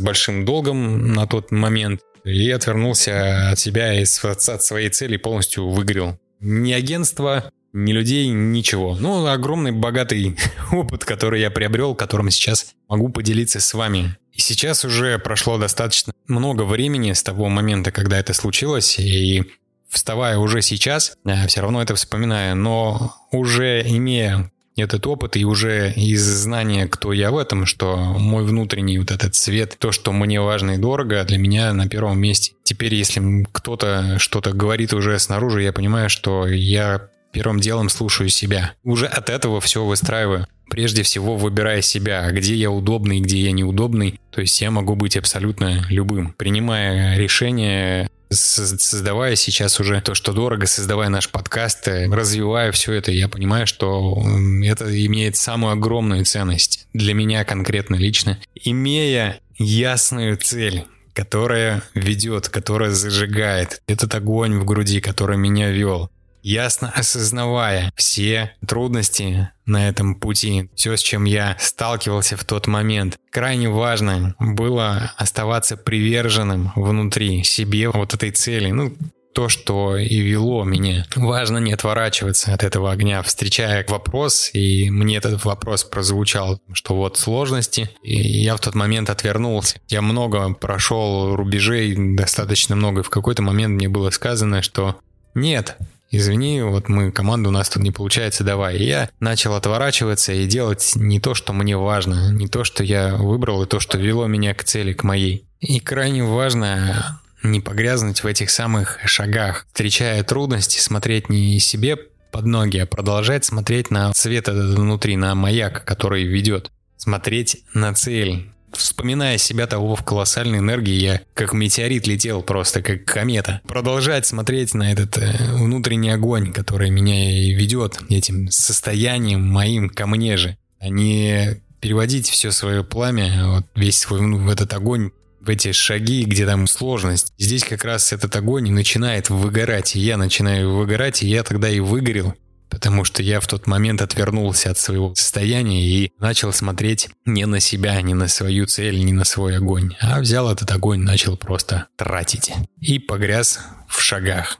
большим 0.00 0.44
долгом 0.44 1.12
на 1.12 1.26
тот 1.26 1.50
момент 1.50 2.00
и 2.24 2.50
отвернулся 2.50 3.50
от 3.50 3.58
себя 3.58 3.92
и 3.94 4.04
от 4.04 4.62
своей 4.62 4.90
цели 4.90 5.16
полностью 5.16 5.68
выгорел. 5.68 6.18
Ни 6.40 6.72
агентство, 6.72 7.52
ни 7.72 7.92
людей, 7.92 8.28
ничего. 8.28 8.96
Ну, 8.98 9.26
огромный 9.26 9.72
богатый 9.72 10.36
опыт, 10.72 11.04
который 11.04 11.40
я 11.40 11.50
приобрел, 11.50 11.94
которым 11.94 12.30
сейчас 12.30 12.74
могу 12.88 13.08
поделиться 13.08 13.60
с 13.60 13.74
вами. 13.74 14.16
И 14.32 14.40
сейчас 14.40 14.84
уже 14.84 15.18
прошло 15.18 15.58
достаточно 15.58 16.12
много 16.26 16.62
времени 16.62 17.12
с 17.12 17.22
того 17.22 17.48
момента, 17.48 17.90
когда 17.90 18.18
это 18.18 18.32
случилось, 18.32 18.98
и 18.98 19.44
вставая 19.88 20.38
уже 20.38 20.62
сейчас, 20.62 21.16
все 21.48 21.60
равно 21.60 21.82
это 21.82 21.94
вспоминаю, 21.94 22.56
но 22.56 23.14
уже 23.32 23.82
имея 23.86 24.50
этот 24.76 25.06
опыт 25.06 25.36
и 25.36 25.44
уже 25.44 25.92
из 25.94 26.22
знания, 26.22 26.86
кто 26.86 27.12
я 27.12 27.30
в 27.30 27.38
этом, 27.38 27.66
что 27.66 27.96
мой 27.96 28.44
внутренний 28.44 28.98
вот 28.98 29.10
этот 29.10 29.34
цвет, 29.34 29.76
то, 29.78 29.92
что 29.92 30.12
мне 30.12 30.40
важно 30.40 30.72
и 30.72 30.78
дорого, 30.78 31.24
для 31.24 31.38
меня 31.38 31.72
на 31.72 31.88
первом 31.88 32.18
месте. 32.20 32.52
Теперь, 32.62 32.94
если 32.94 33.46
кто-то 33.52 34.18
что-то 34.18 34.52
говорит 34.52 34.92
уже 34.92 35.18
снаружи, 35.18 35.62
я 35.62 35.72
понимаю, 35.72 36.08
что 36.08 36.46
я 36.46 37.08
первым 37.32 37.60
делом 37.60 37.88
слушаю 37.88 38.28
себя. 38.28 38.72
Уже 38.84 39.06
от 39.06 39.30
этого 39.30 39.60
все 39.60 39.84
выстраиваю. 39.84 40.46
Прежде 40.68 41.02
всего 41.02 41.36
выбирая 41.36 41.82
себя, 41.82 42.30
где 42.30 42.54
я 42.54 42.70
удобный, 42.70 43.20
где 43.20 43.38
я 43.38 43.52
неудобный. 43.52 44.20
То 44.30 44.40
есть 44.40 44.60
я 44.60 44.70
могу 44.70 44.94
быть 44.94 45.16
абсолютно 45.16 45.84
любым. 45.90 46.32
Принимая 46.38 47.18
решение 47.18 48.08
создавая 48.30 49.36
сейчас 49.36 49.80
уже 49.80 50.00
то, 50.00 50.14
что 50.14 50.32
дорого, 50.32 50.66
создавая 50.66 51.08
наш 51.08 51.28
подкаст, 51.28 51.88
э, 51.88 52.08
развивая 52.10 52.72
все 52.72 52.92
это, 52.92 53.10
я 53.10 53.28
понимаю, 53.28 53.66
что 53.66 54.22
это 54.62 55.06
имеет 55.06 55.36
самую 55.36 55.72
огромную 55.72 56.24
ценность 56.24 56.86
для 56.92 57.14
меня 57.14 57.44
конкретно 57.44 57.96
лично. 57.96 58.38
Имея 58.54 59.40
ясную 59.58 60.36
цель, 60.36 60.84
которая 61.12 61.82
ведет, 61.94 62.48
которая 62.48 62.90
зажигает 62.92 63.82
этот 63.86 64.14
огонь 64.14 64.58
в 64.58 64.64
груди, 64.64 65.00
который 65.00 65.36
меня 65.36 65.70
вел 65.70 66.10
ясно 66.42 66.92
осознавая 66.94 67.92
все 67.96 68.52
трудности 68.66 69.50
на 69.66 69.88
этом 69.88 70.14
пути, 70.14 70.70
все, 70.74 70.96
с 70.96 71.00
чем 71.00 71.24
я 71.24 71.56
сталкивался 71.58 72.36
в 72.36 72.44
тот 72.44 72.66
момент. 72.66 73.18
Крайне 73.30 73.68
важно 73.68 74.34
было 74.38 75.12
оставаться 75.16 75.76
приверженным 75.76 76.72
внутри 76.74 77.44
себе 77.44 77.88
вот 77.88 78.14
этой 78.14 78.30
цели. 78.32 78.70
Ну, 78.70 78.96
то, 79.32 79.48
что 79.48 79.96
и 79.96 80.18
вело 80.20 80.64
меня. 80.64 81.06
Важно 81.14 81.58
не 81.58 81.72
отворачиваться 81.72 82.52
от 82.52 82.64
этого 82.64 82.90
огня, 82.90 83.22
встречая 83.22 83.84
вопрос, 83.88 84.50
и 84.52 84.90
мне 84.90 85.16
этот 85.16 85.44
вопрос 85.44 85.84
прозвучал, 85.84 86.60
что 86.72 86.96
вот 86.96 87.16
сложности, 87.16 87.90
и 88.02 88.16
я 88.16 88.56
в 88.56 88.60
тот 88.60 88.74
момент 88.74 89.08
отвернулся. 89.08 89.78
Я 89.88 90.02
много 90.02 90.52
прошел 90.54 91.36
рубежей, 91.36 91.94
достаточно 91.96 92.74
много, 92.74 93.00
и 93.00 93.04
в 93.04 93.10
какой-то 93.10 93.42
момент 93.42 93.74
мне 93.74 93.88
было 93.88 94.10
сказано, 94.10 94.62
что 94.62 94.96
нет, 95.34 95.76
извини, 96.10 96.62
вот 96.62 96.88
мы, 96.88 97.12
команда 97.12 97.48
у 97.48 97.52
нас 97.52 97.68
тут 97.68 97.82
не 97.82 97.90
получается, 97.90 98.44
давай. 98.44 98.76
И 98.76 98.84
я 98.84 99.10
начал 99.20 99.54
отворачиваться 99.54 100.32
и 100.32 100.46
делать 100.46 100.92
не 100.96 101.20
то, 101.20 101.34
что 101.34 101.52
мне 101.52 101.76
важно, 101.76 102.32
не 102.32 102.48
то, 102.48 102.64
что 102.64 102.82
я 102.84 103.16
выбрал, 103.16 103.62
и 103.62 103.66
то, 103.66 103.80
что 103.80 103.98
вело 103.98 104.26
меня 104.26 104.54
к 104.54 104.64
цели, 104.64 104.92
к 104.92 105.04
моей. 105.04 105.46
И 105.60 105.80
крайне 105.80 106.24
важно 106.24 107.20
не 107.42 107.60
погрязнуть 107.60 108.22
в 108.22 108.26
этих 108.26 108.50
самых 108.50 108.98
шагах, 109.06 109.66
встречая 109.68 110.22
трудности, 110.24 110.78
смотреть 110.78 111.28
не 111.28 111.58
себе 111.58 111.96
под 112.30 112.46
ноги, 112.46 112.78
а 112.78 112.86
продолжать 112.86 113.44
смотреть 113.44 113.90
на 113.90 114.12
свет 114.14 114.48
внутри, 114.48 115.16
на 115.16 115.34
маяк, 115.34 115.84
который 115.84 116.24
ведет. 116.24 116.70
Смотреть 116.96 117.64
на 117.72 117.94
цель, 117.94 118.50
Вспоминая 118.72 119.38
себя 119.38 119.66
того 119.66 119.96
в 119.96 120.04
колоссальной 120.04 120.58
энергии, 120.58 120.94
я 120.94 121.20
как 121.34 121.52
метеорит 121.52 122.06
летел 122.06 122.42
просто, 122.42 122.82
как 122.82 123.04
комета. 123.04 123.60
Продолжать 123.66 124.26
смотреть 124.26 124.74
на 124.74 124.92
этот 124.92 125.18
э, 125.18 125.54
внутренний 125.54 126.10
огонь, 126.10 126.52
который 126.52 126.90
меня 126.90 127.30
и 127.30 127.52
ведет 127.52 128.00
этим 128.08 128.50
состоянием 128.50 129.46
моим 129.46 129.90
ко 129.90 130.06
мне 130.06 130.36
же, 130.36 130.56
а 130.78 130.88
не 130.88 131.60
переводить 131.80 132.28
все 132.28 132.50
свое 132.50 132.84
пламя, 132.84 133.48
вот 133.48 133.66
весь 133.74 133.98
свой 133.98 134.20
ну, 134.20 134.38
в 134.38 134.48
этот 134.48 134.72
огонь 134.74 135.10
в 135.40 135.48
эти 135.48 135.72
шаги, 135.72 136.24
где 136.24 136.44
там 136.46 136.66
сложность. 136.66 137.32
Здесь 137.38 137.64
как 137.64 137.84
раз 137.84 138.12
этот 138.12 138.36
огонь 138.36 138.70
начинает 138.70 139.30
выгорать, 139.30 139.96
и 139.96 140.00
я 140.00 140.16
начинаю 140.16 140.74
выгорать, 140.74 141.22
и 141.22 141.28
я 141.28 141.42
тогда 141.42 141.68
и 141.70 141.80
выгорел 141.80 142.34
потому 142.70 143.04
что 143.04 143.22
я 143.22 143.40
в 143.40 143.46
тот 143.46 143.66
момент 143.66 144.00
отвернулся 144.00 144.70
от 144.70 144.78
своего 144.78 145.14
состояния 145.14 145.84
и 145.84 146.12
начал 146.18 146.52
смотреть 146.52 147.10
не 147.24 147.44
на 147.44 147.60
себя, 147.60 148.00
не 148.00 148.14
на 148.14 148.28
свою 148.28 148.66
цель, 148.66 149.04
не 149.04 149.12
на 149.12 149.24
свой 149.24 149.56
огонь, 149.56 149.96
а 150.00 150.20
взял 150.20 150.50
этот 150.50 150.70
огонь, 150.70 151.00
начал 151.00 151.36
просто 151.36 151.88
тратить 151.96 152.52
и 152.80 152.98
погряз 152.98 153.60
в 153.88 154.00
шагах. 154.00 154.58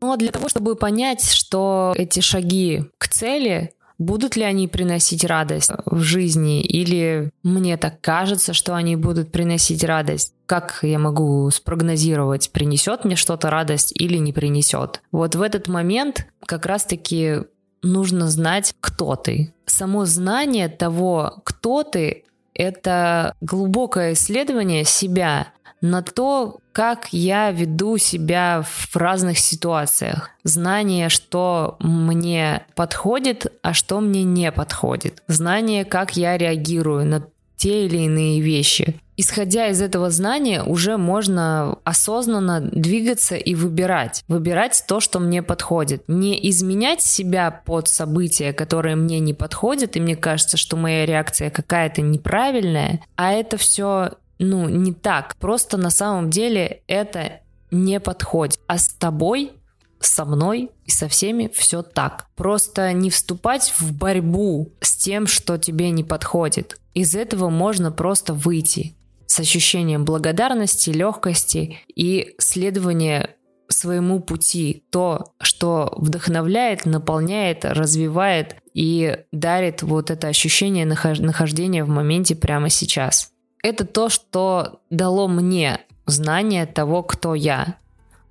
Ну 0.00 0.12
а 0.12 0.16
для 0.16 0.32
того, 0.32 0.48
чтобы 0.48 0.74
понять, 0.74 1.30
что 1.30 1.94
эти 1.96 2.20
шаги 2.20 2.84
к 2.98 3.08
цели 3.08 3.72
Будут 4.02 4.34
ли 4.34 4.42
они 4.42 4.66
приносить 4.66 5.24
радость 5.24 5.70
в 5.86 6.00
жизни 6.00 6.60
или 6.60 7.30
мне 7.44 7.76
так 7.76 8.00
кажется, 8.00 8.52
что 8.52 8.74
они 8.74 8.96
будут 8.96 9.30
приносить 9.30 9.84
радость? 9.84 10.34
Как 10.46 10.80
я 10.82 10.98
могу 10.98 11.48
спрогнозировать, 11.50 12.50
принесет 12.50 13.04
мне 13.04 13.14
что-то 13.14 13.48
радость 13.48 13.92
или 13.94 14.16
не 14.16 14.32
принесет? 14.32 15.02
Вот 15.12 15.36
в 15.36 15.42
этот 15.42 15.68
момент 15.68 16.26
как 16.46 16.66
раз-таки 16.66 17.42
нужно 17.82 18.28
знать, 18.28 18.74
кто 18.80 19.16
ты. 19.16 19.52
Само 19.66 20.04
знание 20.04 20.68
того, 20.68 21.40
кто 21.44 21.82
ты, 21.82 22.24
это 22.54 23.34
глубокое 23.40 24.12
исследование 24.12 24.84
себя 24.84 25.48
на 25.80 26.02
то, 26.02 26.58
как 26.72 27.08
я 27.12 27.50
веду 27.50 27.98
себя 27.98 28.64
в 28.64 28.96
разных 28.96 29.38
ситуациях. 29.38 30.30
Знание, 30.44 31.08
что 31.08 31.76
мне 31.80 32.64
подходит, 32.74 33.52
а 33.62 33.74
что 33.74 34.00
мне 34.00 34.22
не 34.22 34.52
подходит. 34.52 35.22
Знание, 35.26 35.84
как 35.84 36.16
я 36.16 36.38
реагирую 36.38 37.04
на 37.04 37.26
те 37.56 37.86
или 37.86 37.98
иные 37.98 38.40
вещи. 38.40 39.00
Исходя 39.16 39.68
из 39.68 39.82
этого 39.82 40.10
знания, 40.10 40.62
уже 40.62 40.96
можно 40.96 41.78
осознанно 41.84 42.60
двигаться 42.60 43.36
и 43.36 43.54
выбирать. 43.54 44.24
Выбирать 44.26 44.84
то, 44.88 45.00
что 45.00 45.20
мне 45.20 45.42
подходит. 45.42 46.04
Не 46.08 46.48
изменять 46.50 47.02
себя 47.02 47.50
под 47.50 47.88
события, 47.88 48.52
которые 48.54 48.96
мне 48.96 49.20
не 49.20 49.34
подходят, 49.34 49.96
и 49.96 50.00
мне 50.00 50.16
кажется, 50.16 50.56
что 50.56 50.76
моя 50.76 51.04
реакция 51.04 51.50
какая-то 51.50 52.00
неправильная, 52.00 53.00
а 53.16 53.32
это 53.32 53.58
все 53.58 54.12
ну, 54.38 54.68
не 54.68 54.92
так. 54.92 55.36
Просто 55.36 55.76
на 55.76 55.90
самом 55.90 56.30
деле 56.30 56.82
это 56.86 57.40
не 57.70 58.00
подходит. 58.00 58.58
А 58.66 58.78
с 58.78 58.88
тобой, 58.88 59.52
со 60.00 60.24
мной 60.24 60.70
и 60.86 60.90
со 60.90 61.08
всеми 61.08 61.50
все 61.54 61.82
так. 61.82 62.26
Просто 62.34 62.92
не 62.92 63.10
вступать 63.10 63.72
в 63.78 63.92
борьбу 63.92 64.72
с 64.80 64.96
тем, 64.96 65.26
что 65.26 65.58
тебе 65.58 65.90
не 65.90 66.02
подходит. 66.02 66.78
Из 66.94 67.14
этого 67.14 67.50
можно 67.50 67.92
просто 67.92 68.34
выйти 68.34 68.96
с 69.32 69.40
ощущением 69.40 70.04
благодарности, 70.04 70.90
легкости 70.90 71.78
и 71.94 72.34
следования 72.38 73.36
своему 73.68 74.20
пути, 74.20 74.84
то, 74.90 75.32
что 75.40 75.94
вдохновляет, 75.96 76.84
наполняет, 76.84 77.64
развивает 77.64 78.56
и 78.74 79.18
дарит 79.32 79.82
вот 79.82 80.10
это 80.10 80.28
ощущение 80.28 80.84
нахождения 80.84 81.84
в 81.84 81.88
моменте 81.88 82.36
прямо 82.36 82.68
сейчас 82.68 83.32
это 83.62 83.84
то, 83.86 84.08
что 84.08 84.80
дало 84.90 85.28
мне 85.28 85.80
знание 86.06 86.66
того, 86.66 87.02
кто 87.02 87.34
я. 87.34 87.76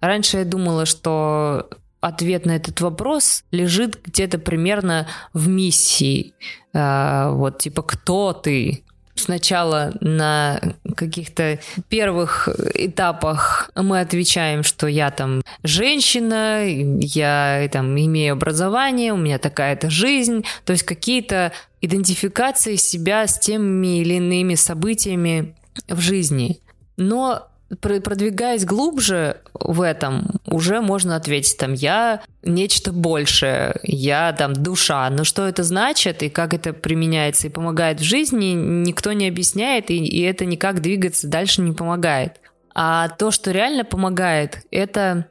Раньше 0.01 0.39
я 0.39 0.45
думала, 0.45 0.85
что 0.85 1.69
ответ 2.01 2.45
на 2.45 2.51
этот 2.51 2.81
вопрос 2.81 3.43
лежит 3.51 4.01
где-то 4.03 4.39
примерно 4.39 5.07
в 5.33 5.47
миссии. 5.47 6.33
А, 6.73 7.31
вот, 7.31 7.59
типа, 7.59 7.81
кто 7.81 8.33
ты? 8.33 8.83
Сначала 9.15 9.93
на 10.01 10.59
каких-то 10.95 11.59
первых 11.89 12.49
этапах 12.73 13.69
мы 13.75 13.99
отвечаем, 13.99 14.63
что 14.63 14.87
я 14.87 15.11
там 15.11 15.41
женщина, 15.63 16.63
я 16.65 17.69
там 17.71 17.97
имею 17.97 18.33
образование, 18.33 19.13
у 19.13 19.17
меня 19.17 19.37
такая-то 19.37 19.89
жизнь, 19.89 20.45
то 20.65 20.73
есть 20.73 20.83
какие-то 20.83 21.51
идентификации 21.81 22.75
себя 22.75 23.27
с 23.27 23.39
теми 23.39 24.01
или 24.01 24.15
иными 24.15 24.55
событиями 24.55 25.55
в 25.87 25.99
жизни. 25.99 26.59
Но 26.97 27.50
продвигаясь 27.79 28.65
глубже 28.65 29.37
в 29.53 29.81
этом, 29.81 30.39
уже 30.45 30.81
можно 30.81 31.15
ответить 31.15 31.57
там, 31.57 31.73
я 31.73 32.21
нечто 32.43 32.91
большее, 32.91 33.79
я 33.83 34.33
там 34.33 34.53
душа. 34.53 35.09
Но 35.09 35.23
что 35.23 35.47
это 35.47 35.63
значит 35.63 36.23
и 36.23 36.29
как 36.29 36.53
это 36.53 36.73
применяется 36.73 37.47
и 37.47 37.51
помогает 37.51 37.99
в 37.99 38.03
жизни, 38.03 38.53
никто 38.53 39.13
не 39.13 39.27
объясняет, 39.27 39.89
и, 39.91 39.97
и 39.97 40.21
это 40.21 40.45
никак 40.45 40.81
двигаться 40.81 41.27
дальше 41.27 41.61
не 41.61 41.73
помогает. 41.73 42.39
А 42.73 43.09
то, 43.09 43.31
что 43.31 43.51
реально 43.51 43.83
помогает, 43.83 44.65
это 44.71 45.27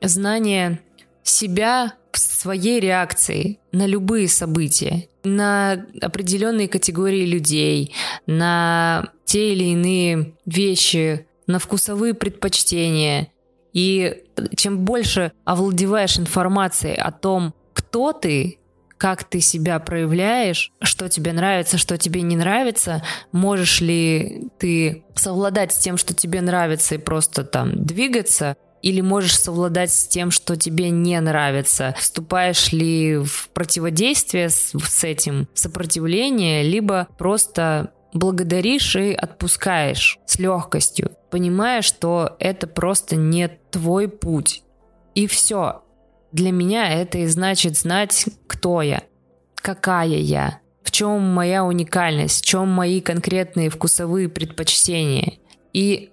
знание 0.00 0.80
себя 1.22 1.94
в 2.12 2.18
своей 2.18 2.80
реакции 2.80 3.58
на 3.72 3.86
любые 3.86 4.28
события, 4.28 5.08
на 5.24 5.86
определенные 6.00 6.68
категории 6.68 7.24
людей, 7.24 7.94
на 8.26 9.08
те 9.24 9.52
или 9.52 9.64
иные 9.64 10.34
вещи, 10.44 11.26
на 11.46 11.58
вкусовые 11.58 12.14
предпочтения. 12.14 13.28
И 13.72 14.24
чем 14.56 14.80
больше 14.80 15.32
овладеваешь 15.44 16.18
информацией 16.18 16.96
о 16.96 17.10
том, 17.10 17.54
кто 17.72 18.12
ты, 18.12 18.58
как 18.98 19.24
ты 19.24 19.40
себя 19.40 19.80
проявляешь, 19.80 20.70
что 20.80 21.08
тебе 21.08 21.32
нравится, 21.32 21.78
что 21.78 21.98
тебе 21.98 22.22
не 22.22 22.36
нравится, 22.36 23.02
можешь 23.32 23.80
ли 23.80 24.50
ты 24.58 25.04
совладать 25.16 25.72
с 25.72 25.78
тем, 25.78 25.96
что 25.96 26.14
тебе 26.14 26.40
нравится 26.40 26.94
и 26.94 26.98
просто 26.98 27.42
там 27.44 27.84
двигаться, 27.84 28.56
или 28.82 29.00
можешь 29.00 29.38
совладать 29.38 29.92
с 29.92 30.06
тем, 30.06 30.30
что 30.30 30.56
тебе 30.56 30.90
не 30.90 31.18
нравится? 31.20 31.94
Вступаешь 31.98 32.72
ли 32.72 33.16
в 33.16 33.48
противодействие 33.54 34.50
с, 34.50 34.72
с 34.72 35.04
этим, 35.04 35.48
сопротивление, 35.54 36.62
либо 36.62 37.08
просто 37.16 37.92
благодаришь 38.12 38.94
и 38.96 39.12
отпускаешь 39.12 40.18
с 40.26 40.38
легкостью, 40.38 41.12
понимая, 41.30 41.82
что 41.82 42.36
это 42.38 42.66
просто 42.66 43.16
не 43.16 43.48
твой 43.70 44.08
путь. 44.08 44.62
И 45.14 45.26
все. 45.26 45.82
Для 46.32 46.50
меня 46.50 46.88
это 46.88 47.18
и 47.18 47.26
значит 47.26 47.76
знать, 47.76 48.26
кто 48.46 48.80
я, 48.80 49.02
какая 49.54 50.06
я, 50.06 50.60
в 50.82 50.90
чем 50.90 51.20
моя 51.20 51.64
уникальность, 51.64 52.42
в 52.42 52.46
чем 52.46 52.68
мои 52.68 53.00
конкретные 53.00 53.68
вкусовые 53.68 54.28
предпочтения. 54.28 55.34
И 55.74 56.10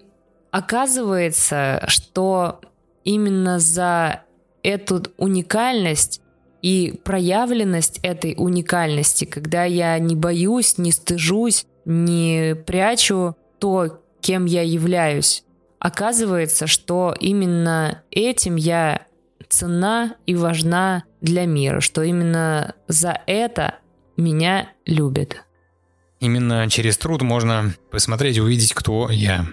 оказывается, 0.50 1.84
что 1.86 2.60
именно 3.04 3.58
за 3.58 4.24
эту 4.62 5.02
уникальность 5.16 6.20
и 6.60 7.00
проявленность 7.02 7.98
этой 8.02 8.34
уникальности, 8.36 9.24
когда 9.24 9.64
я 9.64 9.98
не 9.98 10.14
боюсь, 10.14 10.76
не 10.76 10.92
стыжусь, 10.92 11.64
не 11.90 12.54
прячу 12.54 13.36
то, 13.58 14.00
кем 14.20 14.44
я 14.44 14.62
являюсь. 14.62 15.44
Оказывается, 15.78 16.66
что 16.66 17.14
именно 17.18 18.02
этим 18.10 18.56
я 18.56 19.06
цена 19.48 20.14
и 20.26 20.34
важна 20.34 21.04
для 21.20 21.46
мира, 21.46 21.80
что 21.80 22.02
именно 22.02 22.74
за 22.86 23.20
это 23.26 23.76
меня 24.16 24.70
любят. 24.86 25.44
Именно 26.20 26.68
через 26.68 26.96
труд 26.98 27.22
можно 27.22 27.74
посмотреть 27.90 28.38
увидеть, 28.38 28.74
кто 28.74 29.08
я 29.10 29.46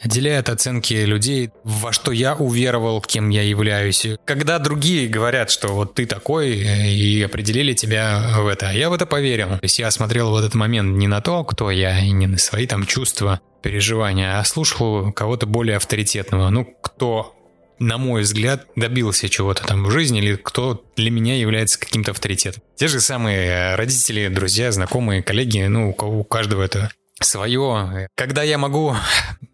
отделяет 0.00 0.48
оценки 0.48 0.94
людей, 0.94 1.50
во 1.64 1.92
что 1.92 2.12
я 2.12 2.34
уверовал, 2.34 3.00
кем 3.00 3.28
я 3.28 3.42
являюсь. 3.42 4.06
Когда 4.24 4.58
другие 4.58 5.08
говорят, 5.08 5.50
что 5.50 5.68
вот 5.68 5.94
ты 5.94 6.06
такой, 6.06 6.56
и 6.56 7.22
определили 7.22 7.72
тебя 7.72 8.36
в 8.38 8.46
это, 8.46 8.70
а 8.70 8.72
я 8.72 8.90
в 8.90 8.92
это 8.92 9.06
поверил. 9.06 9.50
То 9.50 9.60
есть 9.62 9.78
я 9.78 9.90
смотрел 9.90 10.32
в 10.32 10.36
этот 10.36 10.54
момент 10.54 10.96
не 10.96 11.06
на 11.06 11.20
то, 11.20 11.44
кто 11.44 11.70
я, 11.70 12.00
и 12.00 12.10
не 12.10 12.26
на 12.26 12.38
свои 12.38 12.66
там 12.66 12.86
чувства, 12.86 13.40
переживания, 13.62 14.38
а 14.38 14.44
слушал 14.44 15.12
кого-то 15.12 15.46
более 15.46 15.76
авторитетного. 15.76 16.50
Ну, 16.50 16.64
кто 16.82 17.36
на 17.80 17.96
мой 17.96 18.22
взгляд, 18.22 18.66
добился 18.76 19.28
чего-то 19.30 19.66
там 19.66 19.84
в 19.84 19.90
жизни, 19.90 20.20
или 20.20 20.36
кто 20.36 20.84
для 20.96 21.10
меня 21.10 21.36
является 21.38 21.80
каким-то 21.80 22.10
авторитетом. 22.10 22.62
Те 22.76 22.88
же 22.88 23.00
самые 23.00 23.74
родители, 23.74 24.28
друзья, 24.28 24.70
знакомые, 24.70 25.22
коллеги, 25.22 25.62
ну, 25.62 25.90
у, 25.90 25.94
кого, 25.94 26.20
у 26.20 26.24
каждого 26.24 26.62
это 26.62 26.90
свое, 27.20 28.08
когда 28.14 28.42
я 28.42 28.58
могу 28.58 28.96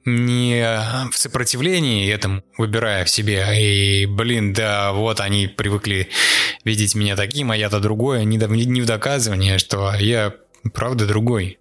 не 0.04 0.62
в 1.12 1.18
сопротивлении 1.18 2.10
этому, 2.10 2.42
выбирая 2.56 3.04
в 3.04 3.10
себе, 3.10 3.44
и, 3.58 4.06
блин, 4.06 4.52
да, 4.52 4.92
вот 4.92 5.20
они 5.20 5.48
привыкли 5.48 6.08
видеть 6.64 6.94
меня 6.94 7.16
таким, 7.16 7.50
а 7.50 7.56
я-то 7.56 7.80
другое, 7.80 8.24
не, 8.24 8.36
не 8.36 8.80
в 8.80 8.86
доказывание, 8.86 9.58
что 9.58 9.94
я 9.94 10.34
правда 10.74 11.06
другой. 11.06 11.58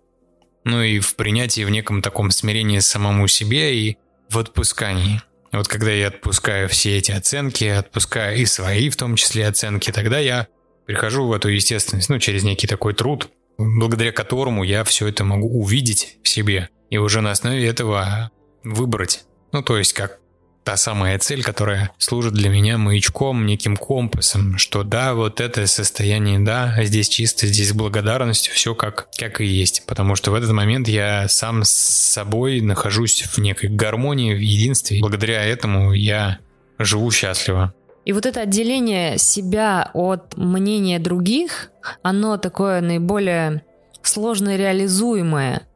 Ну 0.64 0.82
и 0.82 1.00
в 1.00 1.16
принятии, 1.16 1.64
в 1.64 1.70
неком 1.70 2.02
таком 2.02 2.32
смирении 2.32 2.80
самому 2.80 3.28
себе 3.28 3.76
и 3.78 3.98
в 4.30 4.40
отпускании. 4.40 5.22
Вот 5.52 5.68
когда 5.68 5.92
я 5.92 6.08
отпускаю 6.08 6.68
все 6.70 6.98
эти 6.98 7.12
оценки, 7.12 7.66
отпускаю 7.66 8.38
и 8.38 8.46
свои 8.46 8.90
в 8.90 8.98
том 8.98 9.16
числе 9.16 9.48
оценки, 9.48 9.92
тогда 9.92 10.20
я 10.20 10.48
прихожу 10.86 11.28
в 11.28 11.34
эту 11.34 11.50
естественность, 11.50 12.10
ну, 12.10 12.20
через 12.20 12.44
некий 12.44 12.68
такой 12.68 12.94
труд, 12.94 13.30
благодаря 13.58 14.12
которому 14.12 14.64
я 14.64 14.84
все 14.84 15.08
это 15.08 15.24
могу 15.24 15.48
увидеть 15.48 16.18
в 16.24 16.28
себе 16.28 16.70
и 16.90 16.98
уже 16.98 17.22
на 17.22 17.32
основе 17.32 17.66
этого 17.66 18.32
выбрать. 18.64 19.26
Ну, 19.52 19.62
то 19.62 19.78
есть 19.78 19.94
как 19.94 20.20
та 20.66 20.78
самая 20.78 21.20
цель, 21.20 21.44
которая 21.44 21.92
служит 22.00 22.34
для 22.34 22.50
меня 22.50 22.78
маячком, 22.78 23.46
неким 23.46 23.78
компасом, 23.78 24.58
что 24.58 24.84
да, 24.84 25.14
вот 25.14 25.40
это 25.40 25.68
состояние, 25.68 26.40
да, 26.40 26.76
здесь 26.84 27.08
чисто, 27.08 27.46
здесь 27.46 27.72
благодарность, 27.72 28.48
все 28.48 28.74
как, 28.74 29.08
как 29.18 29.42
и 29.42 29.46
есть. 29.46 29.86
Потому 29.86 30.16
что 30.16 30.32
в 30.32 30.34
этот 30.34 30.52
момент 30.52 30.88
я 30.88 31.28
сам 31.28 31.64
с 31.64 31.70
собой 31.70 32.62
нахожусь 32.62 33.22
в 33.22 33.38
некой 33.38 33.70
гармонии, 33.70 34.34
в 34.34 34.40
единстве. 34.40 35.00
Благодаря 35.00 35.46
этому 35.46 35.94
я 35.94 36.40
живу 36.80 37.12
счастливо. 37.12 37.74
И 38.06 38.14
вот 38.14 38.26
это 38.26 38.42
отделение 38.42 39.18
себя 39.18 39.90
от 39.94 40.38
мнения 40.38 41.00
других, 41.00 41.72
оно 42.04 42.38
такое 42.38 42.82
наиболее 42.82 43.64
сложно 44.04 44.56
реализуемое, 44.56 45.68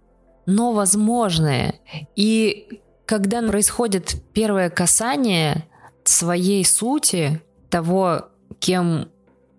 но 0.46 0.72
возможное. 0.74 1.76
И 2.16 2.82
когда 3.06 3.42
происходит 3.42 4.16
первое 4.34 4.70
касание 4.70 5.66
своей 6.04 6.64
сути, 6.64 7.42
того, 7.70 8.30
кем 8.60 9.10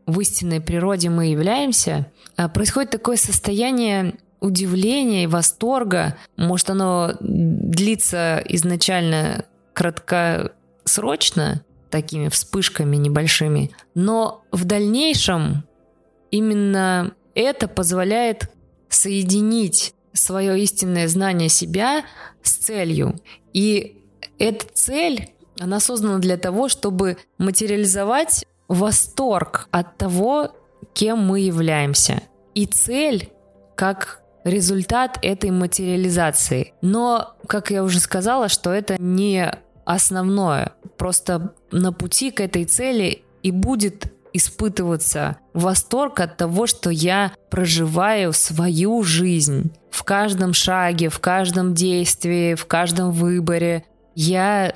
в 0.07 0.21
истинной 0.21 0.61
природе 0.61 1.11
мы 1.11 1.27
являемся, 1.27 2.11
а, 2.37 2.49
происходит 2.49 2.91
такое 2.91 3.17
состояние 3.17 4.15
удивления 4.41 5.25
и 5.25 5.29
восторга. 5.29 6.17
Может, 6.37 6.71
оно 6.71 7.13
длится 7.21 8.43
изначально 8.47 9.45
краткосрочно, 9.75 11.63
такими 11.91 12.29
вспышками 12.29 12.97
небольшими, 12.97 13.71
но 13.95 14.45
в 14.53 14.65
дальнейшем 14.65 15.65
именно 16.31 17.13
это 17.35 17.69
позволяет 17.69 18.51
соединить 18.89 19.95
свое 20.13 20.61
истинное 20.61 21.09
знание 21.09 21.49
себя 21.49 22.05
с 22.43 22.53
целью. 22.53 23.21
И 23.53 24.03
эта 24.39 24.67
цель, 24.73 25.31
она 25.59 25.81
создана 25.81 26.19
для 26.19 26.37
того, 26.37 26.69
чтобы 26.69 27.19
материализовать 27.39 28.45
восторг 28.69 29.69
от 29.71 29.97
того, 29.99 30.57
кем 30.95 31.19
мы 31.19 31.41
являемся. 31.41 32.23
И 32.55 32.67
цель 32.67 33.31
как 33.75 34.23
результат 34.45 35.19
этой 35.23 35.51
материализации. 35.51 36.75
Но, 36.81 37.35
как 37.47 37.71
я 37.71 37.85
уже 37.85 38.01
сказала, 38.01 38.49
что 38.49 38.73
это 38.73 38.97
не 38.99 39.53
основное. 39.85 40.73
Просто 40.97 41.55
на 41.73 41.93
пути 41.93 42.31
к 42.31 42.41
этой 42.41 42.65
цели 42.65 43.23
и 43.43 43.51
будет 43.51 44.13
испытываться 44.33 45.39
восторг 45.55 46.21
от 46.21 46.37
того, 46.37 46.67
что 46.67 46.91
я 46.91 47.33
проживаю 47.51 48.33
свою 48.33 49.03
жизнь. 49.03 49.73
В 49.91 50.05
каждом 50.05 50.53
шаге, 50.53 51.09
в 51.09 51.19
каждом 51.19 51.75
действии, 51.75 52.55
в 52.55 52.67
каждом 52.67 53.11
выборе 53.11 53.85
я 54.15 54.73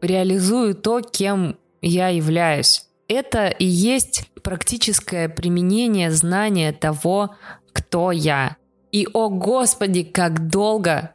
реализую 0.00 0.74
то, 0.74 1.00
кем 1.00 1.56
я 1.82 2.08
являюсь. 2.08 2.86
Это 3.08 3.48
и 3.48 3.66
есть 3.66 4.30
практическое 4.42 5.28
применение 5.28 6.10
знания 6.10 6.72
того, 6.72 7.36
кто 7.72 8.10
я. 8.12 8.56
И, 8.92 9.06
о 9.12 9.28
Господи, 9.28 10.02
как 10.02 10.48
долго 10.48 11.12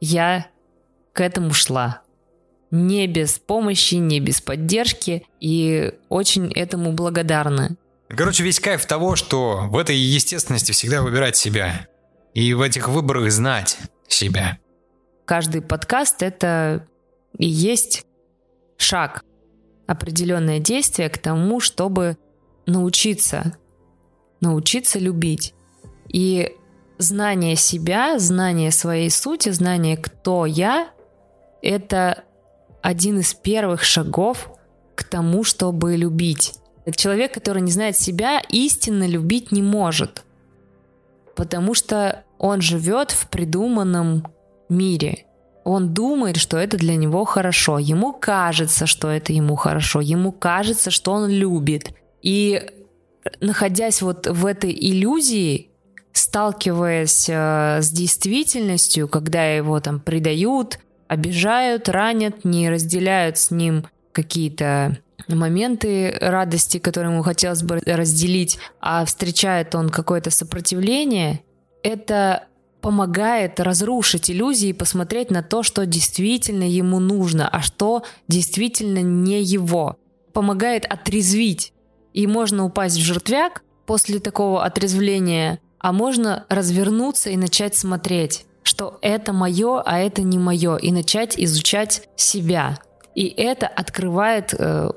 я 0.00 0.46
к 1.12 1.20
этому 1.20 1.52
шла 1.52 2.03
не 2.74 3.06
без 3.06 3.38
помощи, 3.38 3.94
не 3.94 4.18
без 4.18 4.40
поддержки, 4.40 5.24
и 5.40 5.92
очень 6.08 6.52
этому 6.52 6.92
благодарна. 6.92 7.76
Короче, 8.08 8.42
весь 8.42 8.58
кайф 8.58 8.84
того, 8.86 9.14
что 9.14 9.68
в 9.68 9.78
этой 9.78 9.96
естественности 9.96 10.72
всегда 10.72 11.02
выбирать 11.02 11.36
себя. 11.36 11.86
И 12.34 12.52
в 12.52 12.60
этих 12.60 12.88
выборах 12.88 13.30
знать 13.30 13.78
себя. 14.08 14.58
Каждый 15.24 15.62
подкаст— 15.62 16.16
это 16.22 16.86
и 17.38 17.46
есть 17.46 18.06
шаг, 18.76 19.22
определенное 19.86 20.58
действие 20.58 21.08
к 21.08 21.18
тому, 21.18 21.60
чтобы 21.60 22.18
научиться, 22.66 23.56
научиться 24.40 24.98
любить. 24.98 25.54
И 26.08 26.56
знание 26.98 27.54
себя, 27.54 28.18
знание 28.18 28.72
своей 28.72 29.10
сути, 29.10 29.50
знание, 29.50 29.96
кто 29.96 30.44
я, 30.44 30.90
это 31.62 32.24
один 32.84 33.20
из 33.20 33.32
первых 33.32 33.82
шагов 33.82 34.50
к 34.94 35.04
тому, 35.04 35.42
чтобы 35.42 35.96
любить. 35.96 36.52
Человек, 36.94 37.32
который 37.32 37.62
не 37.62 37.72
знает 37.72 37.96
себя, 37.96 38.42
истинно 38.50 39.06
любить 39.06 39.52
не 39.52 39.62
может, 39.62 40.22
потому 41.34 41.72
что 41.72 42.24
он 42.38 42.60
живет 42.60 43.10
в 43.10 43.30
придуманном 43.30 44.26
мире. 44.68 45.24
Он 45.64 45.94
думает, 45.94 46.36
что 46.36 46.58
это 46.58 46.76
для 46.76 46.96
него 46.96 47.24
хорошо. 47.24 47.78
Ему 47.78 48.12
кажется, 48.12 48.84
что 48.84 49.08
это 49.08 49.32
ему 49.32 49.56
хорошо. 49.56 50.02
Ему 50.02 50.30
кажется, 50.30 50.90
что 50.90 51.12
он 51.12 51.30
любит. 51.30 51.94
И 52.20 52.70
находясь 53.40 54.02
вот 54.02 54.26
в 54.26 54.44
этой 54.44 54.76
иллюзии, 54.78 55.70
сталкиваясь 56.12 57.30
э, 57.30 57.80
с 57.80 57.90
действительностью, 57.90 59.08
когда 59.08 59.46
его 59.46 59.80
там 59.80 60.00
предают, 60.00 60.80
обижают, 61.08 61.88
ранят, 61.88 62.44
не 62.44 62.70
разделяют 62.70 63.38
с 63.38 63.50
ним 63.50 63.86
какие-то 64.12 64.98
моменты 65.28 66.16
радости, 66.20 66.78
которые 66.78 67.12
ему 67.12 67.22
хотелось 67.22 67.62
бы 67.62 67.80
разделить, 67.84 68.58
а 68.80 69.04
встречает 69.04 69.74
он 69.74 69.88
какое-то 69.88 70.30
сопротивление, 70.30 71.40
это 71.82 72.44
помогает 72.80 73.60
разрушить 73.60 74.30
иллюзии 74.30 74.68
и 74.68 74.74
посмотреть 74.74 75.30
на 75.30 75.42
то, 75.42 75.62
что 75.62 75.86
действительно 75.86 76.64
ему 76.64 76.98
нужно, 76.98 77.48
а 77.48 77.62
что 77.62 78.02
действительно 78.28 78.98
не 78.98 79.42
его. 79.42 79.96
Помогает 80.32 80.84
отрезвить. 80.84 81.72
И 82.12 82.26
можно 82.26 82.64
упасть 82.64 82.96
в 82.96 83.00
жертвяк 83.00 83.62
после 83.86 84.18
такого 84.18 84.64
отрезвления, 84.64 85.60
а 85.78 85.92
можно 85.92 86.44
развернуться 86.48 87.30
и 87.30 87.36
начать 87.36 87.74
смотреть 87.74 88.44
что 88.64 88.98
это 89.02 89.32
мое, 89.32 89.80
а 89.80 89.98
это 89.98 90.22
не 90.22 90.38
мое, 90.38 90.76
и 90.76 90.90
начать 90.90 91.38
изучать 91.38 92.08
себя. 92.16 92.78
И 93.14 93.26
это 93.26 93.68
открывает 93.68 94.54
э, 94.58 94.90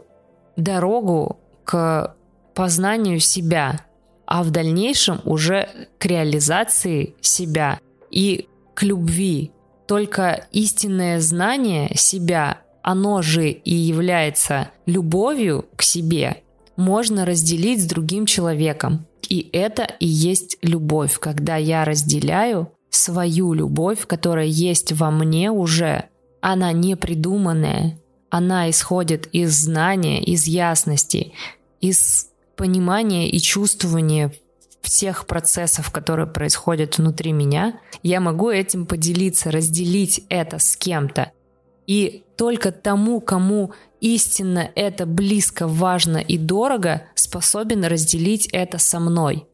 дорогу 0.55 1.39
к 1.63 2.15
познанию 2.55 3.19
себя, 3.19 3.85
а 4.25 4.41
в 4.41 4.49
дальнейшем 4.49 5.21
уже 5.25 5.69
к 5.99 6.05
реализации 6.05 7.15
себя 7.21 7.79
и 8.09 8.47
к 8.73 8.83
любви. 8.83 9.51
Только 9.85 10.47
истинное 10.51 11.19
знание 11.19 11.91
себя, 11.95 12.61
оно 12.81 13.21
же 13.21 13.49
и 13.49 13.73
является 13.73 14.71
любовью 14.85 15.65
к 15.75 15.83
себе, 15.83 16.43
можно 16.77 17.25
разделить 17.25 17.83
с 17.83 17.87
другим 17.87 18.25
человеком. 18.25 19.05
И 19.29 19.49
это 19.51 19.83
и 19.99 20.07
есть 20.07 20.57
любовь, 20.61 21.19
когда 21.19 21.57
я 21.57 21.83
разделяю 21.83 22.71
свою 22.89 23.53
любовь, 23.53 24.05
которая 24.07 24.45
есть 24.45 24.91
во 24.93 25.11
мне 25.11 25.51
уже. 25.51 26.05
Она 26.41 26.71
не 26.71 26.95
придуманная, 26.95 27.99
она 28.29 28.69
исходит 28.69 29.27
из 29.31 29.53
знания, 29.53 30.23
из 30.23 30.45
ясности, 30.45 31.33
из 31.81 32.29
понимания 32.55 33.29
и 33.29 33.39
чувствования 33.39 34.33
всех 34.81 35.27
процессов, 35.27 35.91
которые 35.91 36.27
происходят 36.27 36.97
внутри 36.97 37.31
меня, 37.31 37.79
я 38.03 38.19
могу 38.19 38.49
этим 38.49 38.85
поделиться, 38.85 39.51
разделить 39.51 40.23
это 40.29 40.59
с 40.59 40.77
кем-то. 40.77 41.31
И 41.87 42.23
только 42.35 42.71
тому, 42.71 43.19
кому 43.21 43.73
истинно 43.99 44.69
это 44.75 45.05
близко, 45.05 45.67
важно 45.67 46.17
и 46.17 46.37
дорого, 46.37 47.03
способен 47.15 47.85
разделить 47.85 48.47
это 48.47 48.77
со 48.77 48.99
мной. 48.99 49.45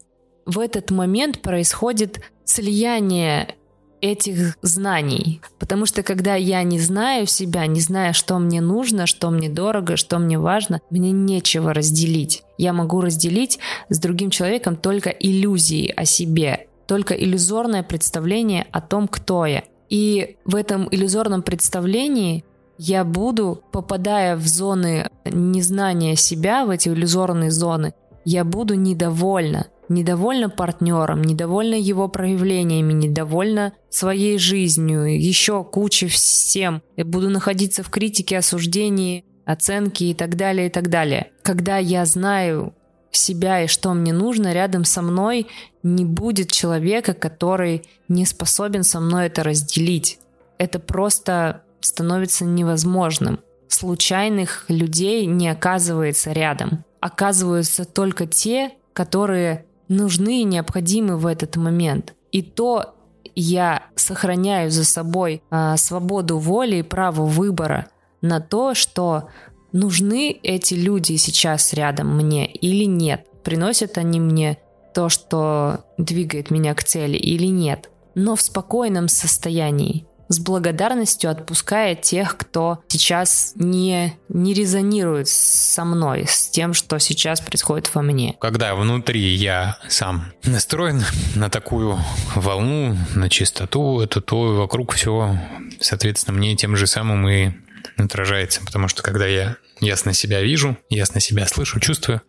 В 0.46 0.60
этот 0.60 0.92
момент 0.92 1.42
происходит 1.42 2.22
слияние 2.46 3.56
этих 4.04 4.58
знаний. 4.62 5.42
Потому 5.60 5.86
что 5.86 6.04
когда 6.04 6.36
я 6.36 6.62
не 6.64 6.78
знаю 6.78 7.26
себя, 7.26 7.66
не 7.68 7.80
знаю, 7.80 8.14
что 8.14 8.38
мне 8.38 8.60
нужно, 8.60 9.08
что 9.08 9.30
мне 9.30 9.48
дорого, 9.48 9.96
что 9.96 10.20
мне 10.20 10.38
важно, 10.38 10.82
мне 10.90 11.12
нечего 11.12 11.74
разделить. 11.74 12.44
Я 12.58 12.74
могу 12.74 13.00
разделить 13.00 13.60
с 13.88 14.00
другим 14.00 14.30
человеком 14.30 14.76
только 14.76 15.10
иллюзии 15.10 15.92
о 15.96 16.04
себе, 16.04 16.68
только 16.86 17.14
иллюзорное 17.14 17.82
представление 17.82 18.68
о 18.72 18.82
том, 18.82 19.08
кто 19.08 19.46
я. 19.46 19.64
И 19.90 20.36
в 20.44 20.56
этом 20.56 20.90
иллюзорном 20.92 21.42
представлении 21.42 22.44
я 22.78 23.06
буду, 23.06 23.64
попадая 23.72 24.36
в 24.36 24.46
зоны 24.46 25.08
незнания 25.24 26.18
себя, 26.18 26.66
в 26.66 26.72
эти 26.72 26.90
иллюзорные 26.90 27.52
зоны, 27.52 27.94
я 28.26 28.44
буду 28.44 28.74
недовольна 28.74 29.68
недовольна 29.94 30.50
партнером, 30.50 31.22
недовольна 31.22 31.76
его 31.76 32.08
проявлениями, 32.08 32.94
недовольна 32.94 33.74
своей 33.90 34.38
жизнью, 34.38 35.20
еще 35.20 35.64
куча 35.64 36.08
всем. 36.08 36.82
Я 36.96 37.06
буду 37.06 37.30
находиться 37.30 37.84
в 37.84 37.90
критике, 37.90 38.38
осуждении, 38.38 39.26
оценке 39.46 40.06
и 40.06 40.14
так 40.14 40.36
далее, 40.36 40.68
и 40.68 40.70
так 40.70 40.90
далее. 40.90 41.32
Когда 41.44 41.78
я 41.78 42.06
знаю 42.06 42.74
себя 43.12 43.64
и 43.64 43.68
что 43.68 43.94
мне 43.94 44.14
нужно, 44.14 44.54
рядом 44.54 44.86
со 44.86 45.02
мной 45.02 45.48
не 45.84 46.06
будет 46.06 46.52
человека, 46.52 47.14
который 47.14 47.84
не 48.08 48.26
способен 48.26 48.84
со 48.84 49.00
мной 49.00 49.28
это 49.28 49.44
разделить. 49.44 50.20
Это 50.58 50.80
просто 50.80 51.64
становится 51.82 52.46
невозможным. 52.46 53.40
Случайных 53.68 54.66
людей 54.68 55.26
не 55.26 55.50
оказывается 55.50 56.32
рядом. 56.32 56.84
Оказываются 57.00 57.86
только 57.86 58.28
те, 58.28 58.72
которые 58.94 59.66
нужны 59.88 60.42
и 60.42 60.46
необходимы 60.46 61.18
в 61.18 61.26
этот 61.26 61.56
момент. 61.56 62.14
И 62.32 62.42
то 62.42 62.96
я 63.36 63.84
сохраняю 63.96 64.72
за 64.72 64.86
собой 64.86 65.42
а, 65.50 65.78
свободу 65.78 66.38
воли 66.38 66.78
и 66.78 66.84
право 66.84 67.26
выбора 67.26 67.88
на 68.22 68.40
то, 68.40 68.74
что 68.74 69.30
нужны 69.72 70.32
эти 70.44 70.76
люди 70.76 71.16
сейчас 71.16 71.74
рядом 71.74 72.16
мне 72.16 72.46
или 72.46 72.86
нет. 72.86 73.28
Приносят 73.44 73.98
они 73.98 74.20
мне 74.20 74.58
то, 74.94 75.10
что 75.10 75.86
двигает 75.98 76.52
меня 76.52 76.74
к 76.76 76.84
цели 76.84 77.18
или 77.18 77.48
нет. 77.48 77.90
Но 78.16 78.36
в 78.36 78.42
спокойном 78.42 79.08
состоянии 79.08 80.06
с 80.34 80.40
благодарностью 80.40 81.30
отпуская 81.30 81.96
тех, 81.96 82.36
кто 82.38 82.84
сейчас 82.88 83.54
не, 83.56 84.18
не 84.30 84.54
резонирует 84.54 85.28
со 85.28 85.86
мной, 85.86 86.26
с 86.28 86.50
тем, 86.50 86.74
что 86.74 86.98
сейчас 87.00 87.40
происходит 87.40 87.94
во 87.94 88.02
мне. 88.02 88.36
Когда 88.42 88.76
внутри 88.76 89.22
я 89.36 89.78
сам 89.88 90.34
настроен 90.44 91.04
на 91.36 91.50
такую 91.50 92.00
волну, 92.36 92.98
на 93.16 93.30
чистоту, 93.30 94.02
это 94.02 94.22
то 94.22 94.56
вокруг 94.56 94.94
все, 94.94 95.38
соответственно, 95.80 96.38
мне 96.38 96.56
тем 96.56 96.76
же 96.76 96.88
самым 96.88 97.28
и 97.30 97.52
отражается. 97.98 98.62
Потому 98.66 98.88
что 98.88 99.04
когда 99.04 99.28
я 99.28 99.58
ясно 99.80 100.14
себя 100.14 100.42
вижу, 100.42 100.78
ясно 100.90 101.20
себя 101.20 101.46
слышу, 101.46 101.80
чувствую, 101.80 102.22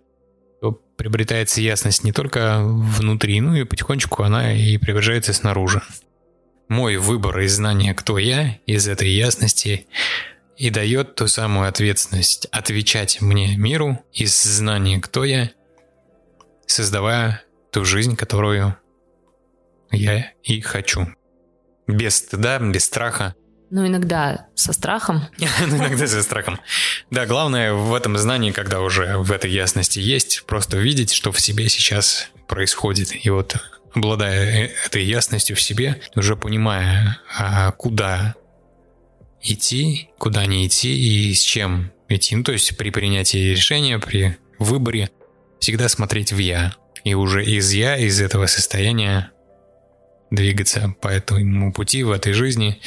то 0.61 0.73
приобретается 0.73 1.63
ясность 1.63 2.05
не 2.05 2.13
только 2.13 2.61
внутри, 2.63 3.41
ну 3.41 3.55
и 3.55 3.65
потихонечку 3.65 4.23
она 4.23 4.53
и 4.55 4.77
приближается 4.77 5.33
снаружи 5.33 5.83
мой 6.69 6.97
выбор 6.97 7.41
и 7.41 7.47
знание, 7.47 7.95
кто 7.95 8.19
я, 8.19 8.59
из 8.67 8.89
этой 8.89 9.11
ясности 9.11 9.87
и 10.57 10.71
дает 10.71 11.17
ту 11.17 11.27
самую 11.27 11.69
ответственность 11.69 12.47
отвечать 12.47 13.21
мне 13.21 13.57
миру 13.57 14.05
из 14.13 14.41
знания, 14.43 15.01
кто 15.01 15.25
я, 15.25 15.51
создавая 16.67 17.43
ту 17.73 17.85
жизнь, 17.85 18.17
которую 18.17 18.77
я 19.91 20.33
и 20.43 20.61
хочу. 20.61 21.09
Без 21.87 22.17
стыда, 22.17 22.59
без 22.61 22.85
страха. 22.85 23.35
Ну, 23.71 23.87
иногда 23.87 24.47
со 24.55 24.73
страхом. 24.73 25.23
Ну, 25.67 25.77
иногда 25.77 26.07
со 26.07 26.23
страхом. 26.23 26.61
Да, 27.11 27.27
главное 27.27 27.73
в 27.73 27.93
этом 27.95 28.17
знании, 28.17 28.53
когда 28.53 28.81
уже 28.81 29.19
в 29.19 29.33
этой 29.33 29.51
ясности 29.51 29.99
есть, 29.99 30.45
просто 30.47 30.79
видеть, 30.79 31.13
что 31.13 31.33
в 31.33 31.41
себе 31.41 31.69
сейчас 31.69 32.31
происходит. 32.47 33.25
И 33.25 33.31
вот 33.31 33.57
обладая 33.95 34.67
э, 34.67 34.71
этой 34.87 35.05
ясностью 35.05 35.57
в 35.57 35.63
себе, 35.63 36.01
уже 36.15 36.37
понимая, 36.37 37.19
а 37.39 37.71
куда 37.73 38.35
идти, 39.41 40.11
куда 40.19 40.47
не 40.47 40.67
идти 40.67 41.31
и 41.31 41.35
с 41.35 41.43
чем 41.43 41.93
идти. 42.09 42.37
Ну, 42.37 42.43
то 42.43 42.53
есть 42.53 42.77
при 42.77 42.91
принятии 42.91 43.53
решения, 43.53 43.99
при 43.99 44.37
выборе 44.59 45.11
всегда 45.61 45.89
смотреть 45.89 46.33
в 46.33 46.39
«я». 46.39 46.75
И 47.05 47.15
уже 47.15 47.45
из 47.45 47.71
«я», 47.73 47.97
из 47.97 48.21
этого 48.21 48.47
состояния 48.47 49.31
двигаться 50.31 50.95
по 51.01 51.09
этому 51.09 51.73
пути 51.73 52.03
в 52.03 52.11
этой 52.11 52.33
жизни 52.33 52.81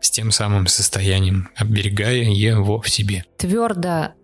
с 0.00 0.10
тем 0.10 0.30
самым 0.30 0.66
состоянием, 0.66 1.48
оберегая 1.54 2.24
его 2.24 2.80
в 2.80 2.88
себе. 2.88 3.24
Твердо 3.36 4.14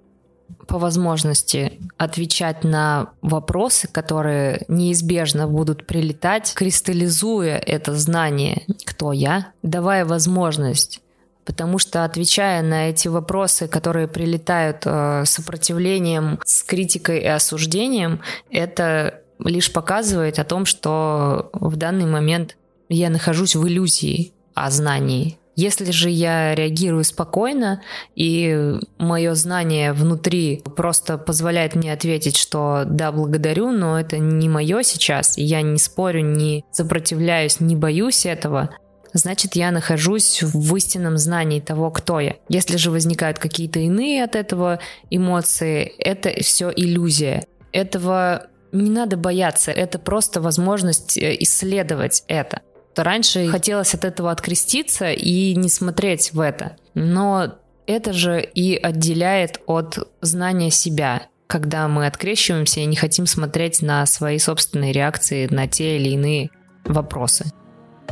по 0.67 0.79
возможности 0.79 1.81
отвечать 1.97 2.65
на 2.65 3.11
вопросы, 3.23 3.89
которые 3.89 4.65
неизбежно 4.69 5.47
будут 5.47 5.87
прилетать, 5.87 6.53
кристаллизуя 6.55 7.59
это 7.59 7.95
знание, 7.95 8.65
кто 8.85 9.13
я, 9.13 9.53
давая 9.63 10.05
возможность 10.05 11.01
потому 11.45 11.79
что 11.79 12.05
отвечая 12.05 12.63
на 12.63 12.89
эти 12.89 13.09
вопросы, 13.09 13.69
которые 13.69 14.09
прилетают 14.09 14.79
э, 14.87 15.25
сопротивлением, 15.27 16.41
с 16.43 16.63
критикой 16.63 17.21
и 17.21 17.27
осуждением, 17.27 18.21
это 18.51 19.21
лишь 19.39 19.73
показывает 19.73 20.39
о 20.39 20.45
том, 20.45 20.65
что 20.65 21.51
в 21.53 21.77
данный 21.77 22.07
момент 22.07 22.57
я 22.89 23.11
нахожусь 23.11 23.57
в 23.57 23.67
иллюзии 23.67 24.33
о 24.55 24.71
знании, 24.71 25.39
если 25.57 25.91
же 25.91 26.11
я 26.11 26.55
реагирую 26.55 27.05
спокойно, 27.05 27.83
и 28.15 28.79
мое 28.99 29.35
знание 29.35 29.93
внутри 29.93 30.63
просто 30.77 31.19
позволяет 31.19 31.75
мне 31.75 31.93
ответить, 31.93 32.37
что 32.37 32.85
да, 32.87 33.13
благодарю, 33.13 33.71
но 33.71 33.99
это 33.99 34.19
не 34.19 34.49
мое 34.49 34.83
сейчас, 34.83 35.39
и 35.39 35.43
я 35.43 35.63
не 35.63 35.79
спорю, 35.79 36.23
не 36.23 36.65
сопротивляюсь, 36.73 37.61
не 37.61 37.77
боюсь 37.77 38.27
этого, 38.27 38.71
значит, 39.13 39.55
я 39.55 39.71
нахожусь 39.71 40.43
в 40.43 40.77
истинном 40.77 41.17
знании 41.19 41.61
того, 41.61 41.91
кто 41.91 42.21
я. 42.21 42.37
Если 42.49 42.77
же 42.77 42.91
возникают 42.91 43.39
какие-то 43.39 43.79
иные 43.79 44.25
от 44.25 44.37
этого 44.37 44.81
эмоции, 45.11 45.93
это 45.99 46.31
все 46.43 46.71
иллюзия. 46.75 47.45
Этого 47.73 48.49
не 48.73 48.91
надо 48.91 49.17
бояться, 49.17 49.71
это 49.71 49.99
просто 49.99 50.41
возможность 50.41 51.17
э, 51.17 51.37
исследовать 51.39 52.25
это. 52.27 52.63
Раньше 53.03 53.49
хотелось 53.49 53.95
от 53.95 54.05
этого 54.05 54.31
откреститься 54.31 55.11
и 55.11 55.55
не 55.55 55.69
смотреть 55.69 56.33
в 56.33 56.41
это. 56.41 56.77
Но 56.95 57.55
это 57.87 58.13
же 58.13 58.43
и 58.43 58.77
отделяет 58.77 59.61
от 59.67 59.99
знания 60.21 60.71
себя, 60.71 61.27
когда 61.47 61.89
мы 61.89 62.07
открещиваемся 62.07 62.81
и 62.81 62.87
не 62.87 62.97
хотим 62.97 63.27
смотреть 63.27 63.83
на 63.83 64.07
свои 64.07 64.39
собственные 64.39 64.93
реакции 64.93 65.47
на 65.51 65.67
те 65.67 65.97
или 65.97 66.11
иные 66.11 66.51
вопросы. 66.85 67.53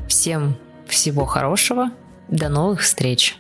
Всем 0.09 0.57
всего 0.87 1.25
хорошего, 1.25 1.90
до 2.29 2.49
новых 2.49 2.81
встреч. 2.81 3.37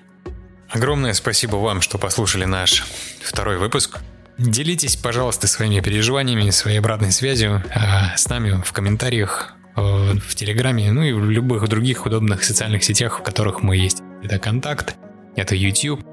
Огромное 0.70 1.12
спасибо 1.12 1.56
вам, 1.56 1.80
что 1.82 1.98
послушали 1.98 2.44
наш 2.44 2.84
второй 3.22 3.58
выпуск. 3.58 3.98
Делитесь, 4.38 4.96
пожалуйста, 4.96 5.46
своими 5.46 5.80
переживаниями, 5.80 6.48
своей 6.50 6.78
обратной 6.78 7.12
связью 7.12 7.62
а 7.74 8.16
с 8.16 8.28
нами 8.28 8.62
в 8.64 8.72
комментариях 8.72 9.54
в 9.74 10.34
Телеграме, 10.34 10.92
ну 10.92 11.02
и 11.02 11.12
в 11.12 11.30
любых 11.30 11.68
других 11.68 12.06
удобных 12.06 12.44
социальных 12.44 12.84
сетях, 12.84 13.20
в 13.20 13.22
которых 13.22 13.62
мы 13.62 13.76
есть. 13.76 14.02
Это 14.22 14.38
Контакт, 14.38 14.96
это 15.36 15.54
YouTube, 15.54 16.04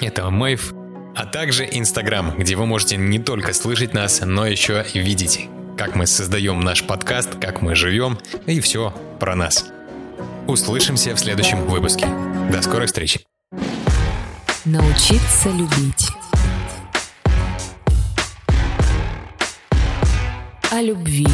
это 0.00 0.30
Мэйв, 0.30 0.72
а 1.16 1.26
также 1.26 1.68
Инстаграм, 1.70 2.34
где 2.36 2.56
вы 2.56 2.66
можете 2.66 2.96
не 2.96 3.18
только 3.18 3.52
слышать 3.52 3.92
нас, 3.92 4.20
но 4.24 4.46
еще 4.46 4.84
и 4.94 5.00
видеть, 5.00 5.48
как 5.76 5.96
мы 5.96 6.06
создаем 6.06 6.60
наш 6.60 6.84
подкаст, 6.84 7.36
как 7.40 7.60
мы 7.60 7.74
живем 7.74 8.18
и 8.46 8.60
все 8.60 8.94
про 9.18 9.34
нас. 9.34 9.66
Услышимся 10.46 11.14
в 11.14 11.18
следующем 11.18 11.66
выпуске. 11.66 12.06
До 12.50 12.62
скорой 12.62 12.86
встречи. 12.86 13.20
Научиться 14.64 15.50
любить. 15.50 16.10
О 20.70 20.80
любви. 20.80 21.26